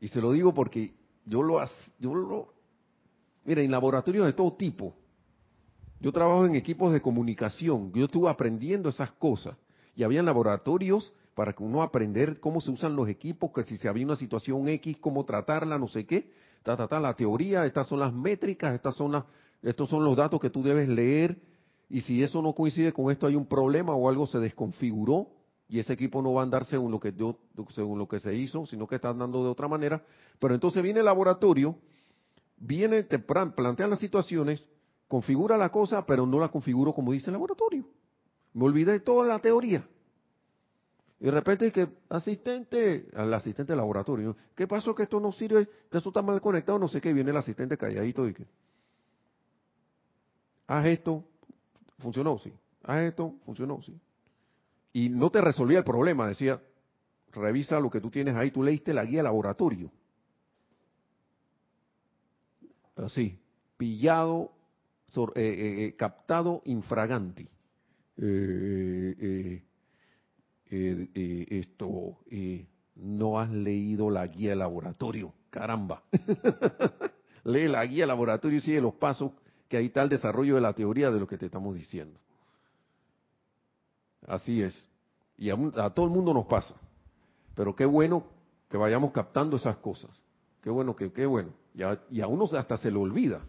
[0.00, 0.92] Y se lo digo porque
[1.24, 1.62] yo lo,
[1.98, 2.54] yo lo,
[3.44, 4.94] mira, en laboratorios de todo tipo.
[6.00, 9.56] Yo trabajo en equipos de comunicación, yo estuve aprendiendo esas cosas.
[9.94, 13.88] Y había laboratorios para que uno aprender cómo se usan los equipos, que si se
[13.88, 16.30] había una situación X, cómo tratarla, no sé qué
[16.62, 19.24] ta, la teoría, estas son las métricas, estas son las,
[19.62, 21.38] estos son los datos que tú debes leer,
[21.88, 25.28] y si eso no coincide con esto hay un problema o algo se desconfiguró,
[25.68, 27.14] y ese equipo no va a andar según lo que
[27.70, 30.02] según lo que se hizo, sino que está andando de otra manera.
[30.40, 31.76] Pero entonces viene el laboratorio,
[32.56, 34.68] viene, te plantean las situaciones,
[35.10, 37.84] configura la cosa, pero no la configuro como dice el laboratorio.
[38.54, 39.84] Me olvidé de toda la teoría.
[41.18, 45.68] Y de repente que asistente, al asistente de laboratorio, ¿qué pasó que esto no sirve?
[45.90, 48.46] Esto está mal conectado, no sé qué, viene el asistente calladito y que,
[50.68, 51.24] haz esto,
[51.98, 52.52] funcionó, sí,
[52.84, 54.00] haz esto, funcionó, sí.
[54.92, 56.62] Y no te resolvía el problema, decía,
[57.32, 59.90] revisa lo que tú tienes ahí, tú leíste la guía laboratorio.
[62.94, 63.40] Así,
[63.76, 64.52] pillado,
[65.16, 67.48] eh, eh, eh, captado infraganti.
[68.16, 69.62] Eh,
[71.50, 72.18] esto,
[72.96, 76.02] no has leído la guía de laboratorio, caramba.
[77.44, 79.32] Lee la guía de laboratorio y sigue los pasos
[79.68, 82.18] que ahí está el desarrollo de la teoría de lo que te estamos diciendo.
[84.26, 84.74] Así es.
[85.38, 86.74] Y a, todo el mundo nos pasa.
[87.54, 88.24] Pero qué bueno
[88.68, 90.10] que vayamos captando esas cosas.
[90.62, 91.50] Qué bueno, que, qué bueno.
[92.10, 93.40] y a uno hasta se le olvida,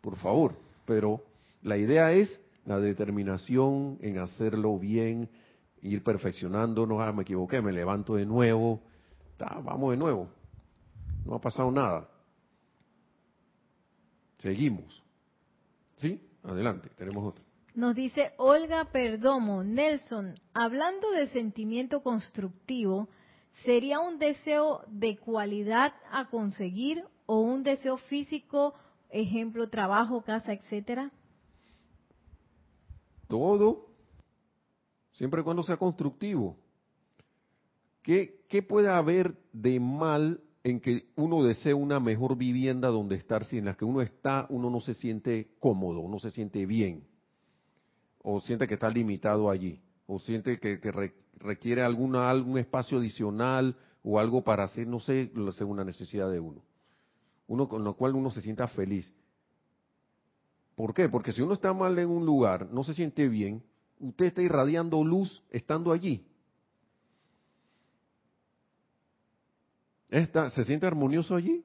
[0.00, 0.54] por favor.
[0.84, 1.22] Pero
[1.62, 5.28] la idea es la determinación en hacerlo bien,
[5.82, 8.80] ir perfeccionándonos, ah, me equivoqué, me levanto de nuevo,
[9.64, 10.28] vamos de nuevo,
[11.24, 12.08] no ha pasado nada.
[14.38, 15.02] Seguimos.
[15.96, 16.20] ¿Sí?
[16.42, 17.44] Adelante, tenemos otro.
[17.74, 23.08] Nos dice Olga Perdomo, Nelson, hablando de sentimiento constructivo,
[23.64, 28.74] ¿sería un deseo de cualidad a conseguir o un deseo físico,
[29.12, 31.10] ejemplo, trabajo, casa, etcétera?
[33.28, 33.86] Todo,
[35.12, 36.56] siempre y cuando sea constructivo.
[38.02, 43.44] ¿Qué, ¿Qué puede haber de mal en que uno desee una mejor vivienda donde estar,
[43.44, 47.06] si en la que uno está, uno no se siente cómodo, no se siente bien?
[48.22, 50.78] o siente que está limitado allí, o siente que,
[51.38, 56.38] requiere alguna, algún espacio adicional o algo para hacer, no sé, según la necesidad de
[56.38, 56.62] uno.
[57.46, 59.12] Uno con lo cual uno se sienta feliz.
[60.74, 61.08] ¿Por qué?
[61.08, 63.62] Porque si uno está mal en un lugar, no se siente bien,
[63.98, 66.26] usted está irradiando luz estando allí.
[70.08, 71.64] Está, ¿Se siente armonioso allí?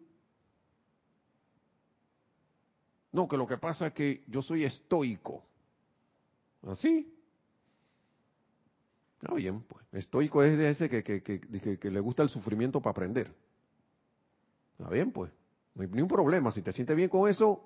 [3.12, 5.44] No, que lo que pasa es que yo soy estoico.
[6.62, 7.14] Así.
[9.22, 9.86] Está bien, pues.
[9.92, 13.34] Estoico es de ese que, que, que, que, le gusta el sufrimiento para aprender.
[14.78, 15.32] Está bien, pues.
[15.78, 16.52] No hay ningún problema.
[16.52, 17.62] Si te sientes bien con eso,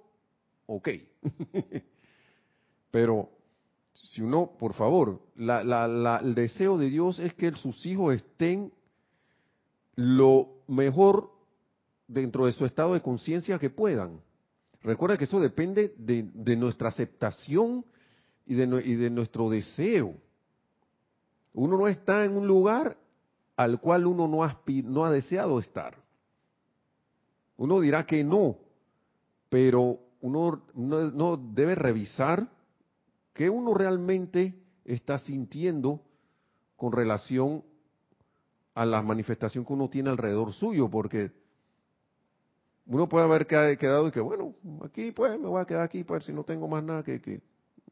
[0.66, 0.90] ok.
[2.92, 3.30] Pero
[3.94, 8.74] si uno, por favor, la, la, el deseo de Dios es que sus hijos estén
[9.96, 11.32] lo mejor
[12.06, 14.20] dentro de su estado de conciencia que puedan.
[14.82, 17.86] Recuerda que eso depende de, nuestra aceptación
[18.46, 20.16] y de, nuestro deseo.
[21.54, 22.98] Uno no está en un lugar
[23.56, 26.01] al cual uno no ha deseado estar.
[27.62, 28.58] Uno dirá que no,
[29.48, 32.50] pero uno no, debe revisar
[33.34, 36.02] qué uno realmente está sintiendo
[36.76, 37.64] con relación
[38.74, 41.30] a la manifestación que uno tiene alrededor suyo, porque
[42.88, 46.26] uno puede haber quedado y que, bueno, aquí pues me voy a quedar aquí, pues
[46.26, 47.44] si no tengo más nada que, que,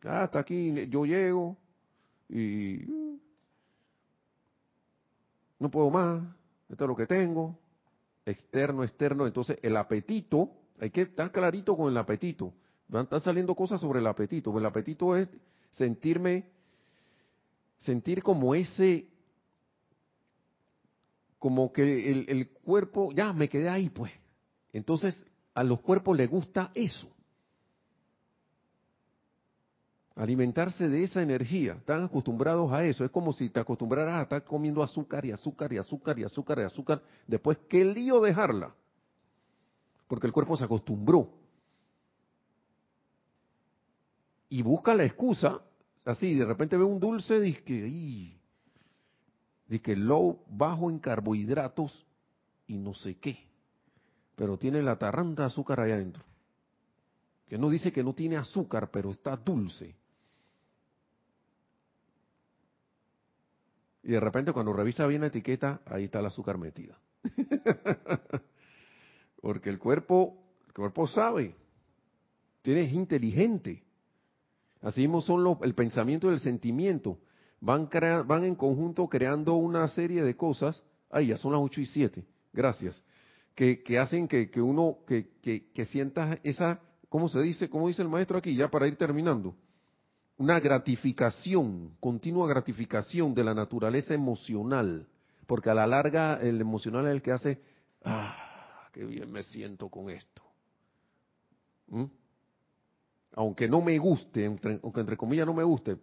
[0.01, 1.55] hasta aquí yo llego
[2.27, 2.85] y
[5.59, 6.23] no puedo más,
[6.69, 7.55] esto es lo que tengo,
[8.25, 12.53] externo, externo, entonces el apetito, hay que estar clarito con el apetito,
[12.87, 15.29] van a saliendo cosas sobre el apetito, el apetito es
[15.71, 16.49] sentirme,
[17.79, 19.07] sentir como ese,
[21.37, 24.11] como que el, el cuerpo, ya me quedé ahí pues,
[24.73, 27.09] entonces a los cuerpos les gusta eso
[30.19, 31.73] alimentarse de esa energía.
[31.73, 33.05] Están acostumbrados a eso.
[33.05, 36.59] Es como si te acostumbraras a estar comiendo azúcar y azúcar y azúcar y azúcar
[36.59, 37.01] y azúcar.
[37.25, 38.75] Después, qué lío dejarla.
[40.07, 41.29] Porque el cuerpo se acostumbró.
[44.49, 45.61] Y busca la excusa,
[46.03, 47.83] así, de repente ve un dulce, dice que,
[49.67, 52.05] dice que low, bajo en carbohidratos
[52.67, 53.47] y no sé qué.
[54.35, 56.23] Pero tiene la tarranta de azúcar allá adentro.
[57.47, 59.98] Que no dice que no tiene azúcar, pero está dulce.
[64.09, 66.97] Y de repente cuando revisa bien la etiqueta, ahí está el azúcar metida.
[69.39, 70.35] Porque el cuerpo,
[70.65, 71.55] el cuerpo sabe,
[72.63, 73.83] tiene, es inteligente.
[74.81, 77.19] Así mismo son el pensamiento y el sentimiento.
[77.61, 77.87] Van,
[78.25, 80.81] van en conjunto creando una serie de cosas.
[81.11, 82.25] Ahí ya son las 8 y 7.
[82.51, 83.03] Gracias.
[83.53, 87.69] Que, que hacen que, que uno, que, que, que sienta esa, ¿cómo se dice?
[87.69, 88.55] ¿Cómo dice el maestro aquí?
[88.55, 89.55] Ya para ir terminando
[90.39, 95.05] una gratificación, continua gratificación de la naturaleza emocional,
[95.45, 97.61] porque a la larga el emocional es el que hace,
[98.05, 100.41] ah, qué bien me siento con esto.
[101.87, 102.05] ¿Mm?
[103.33, 105.97] Aunque no me guste, aunque entre comillas no me guste,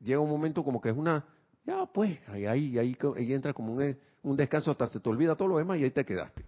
[0.00, 1.24] llega un momento como que es una,
[1.64, 2.96] ya pues, ahí, ahí, ahí,
[3.32, 6.04] entra como un, un, descanso hasta se te olvida todo lo demás y ahí te
[6.04, 6.44] quedaste.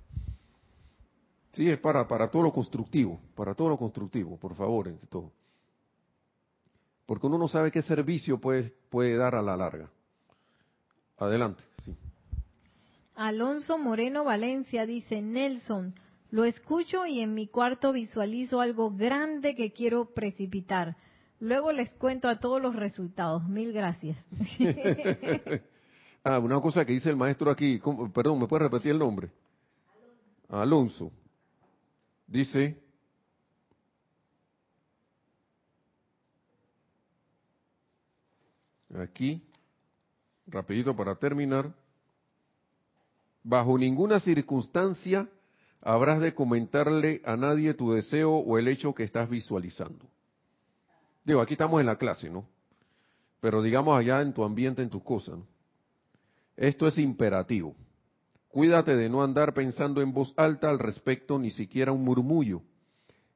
[1.52, 5.32] Sí, es para, para todo lo constructivo, para todo lo constructivo, por favor, entre todo
[7.08, 9.90] porque uno no sabe qué servicio puede, puede dar a la larga.
[11.16, 11.96] Adelante, sí.
[13.14, 15.94] Alonso Moreno Valencia dice, Nelson,
[16.30, 20.98] lo escucho y en mi cuarto visualizo algo grande que quiero precipitar.
[21.40, 23.48] Luego les cuento a todos los resultados.
[23.48, 24.18] Mil gracias.
[26.24, 27.80] ah, una cosa que dice el maestro aquí,
[28.12, 29.30] perdón, ¿me puede repetir el nombre?
[30.50, 31.06] Alonso.
[31.06, 31.12] Alonso.
[32.26, 32.78] Dice,
[39.00, 39.42] aquí,
[40.46, 41.72] rapidito para terminar,
[43.42, 45.28] bajo ninguna circunstancia
[45.80, 50.06] habrás de comentarle a nadie tu deseo o el hecho que estás visualizando.
[51.24, 52.46] Digo, aquí estamos en la clase, ¿no?
[53.40, 55.38] Pero digamos allá en tu ambiente, en tus cosas.
[56.56, 57.76] Esto es imperativo.
[58.48, 62.62] Cuídate de no andar pensando en voz alta al respecto, ni siquiera un murmullo.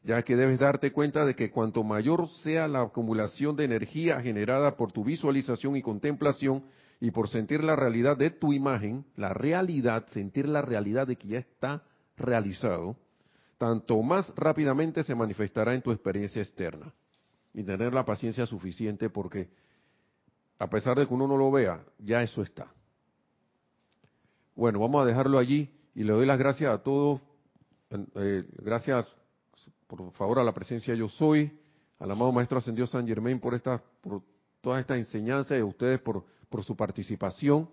[0.04, 4.76] Ya que debes darte cuenta de que cuanto mayor sea la acumulación de energía generada
[4.76, 6.64] por tu visualización y contemplación
[7.00, 11.28] y por sentir la realidad de tu imagen, la realidad, sentir la realidad de que
[11.28, 11.82] ya está
[12.16, 12.96] realizado,
[13.58, 16.92] tanto más rápidamente se manifestará en tu experiencia externa.
[17.54, 19.50] Y tener la paciencia suficiente porque
[20.58, 22.72] a pesar de que uno no lo vea, ya eso está.
[24.54, 27.20] Bueno, vamos a dejarlo allí y le doy las gracias a todos.
[28.14, 29.06] Eh, gracias,
[29.96, 31.52] por favor, a la presencia yo soy,
[31.98, 34.22] al amado Maestro Ascendido San Germain por, esta, por
[34.60, 37.68] toda esta enseñanza y a ustedes por, por su participación,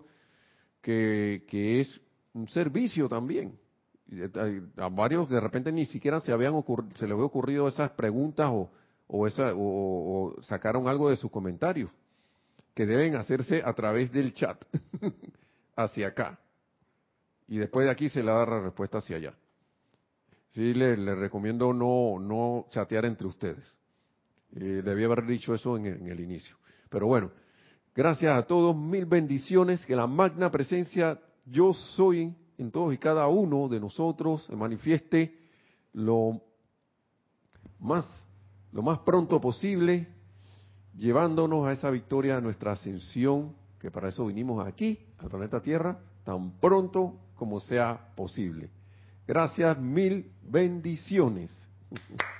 [0.80, 2.00] que, que es
[2.32, 3.58] un servicio también.
[4.76, 6.52] A varios de repente ni siquiera se habían
[6.96, 8.70] se les había ocurrido esas preguntas o,
[9.06, 11.90] o, esa, o sacaron algo de sus comentarios
[12.74, 14.64] que deben hacerse a través del chat
[15.76, 16.40] hacia acá
[17.50, 19.34] y después de aquí se le da la respuesta hacia allá.
[20.50, 23.78] Sí, le, recomiendo no, no chatear entre ustedes.
[24.52, 26.56] Eh, debía haber dicho eso en, el inicio.
[26.88, 27.30] Pero bueno,
[27.94, 33.28] gracias a todos, mil bendiciones, que la magna presencia yo soy en todos y cada
[33.28, 35.38] uno de nosotros se manifieste
[35.92, 36.40] lo
[37.78, 38.04] más,
[38.72, 40.08] lo más pronto posible,
[40.96, 46.00] llevándonos a esa victoria de nuestra ascensión, que para eso vinimos aquí, al planeta Tierra,
[46.24, 48.70] tan pronto como sea posible.
[49.30, 51.52] Gracias, mil bendiciones.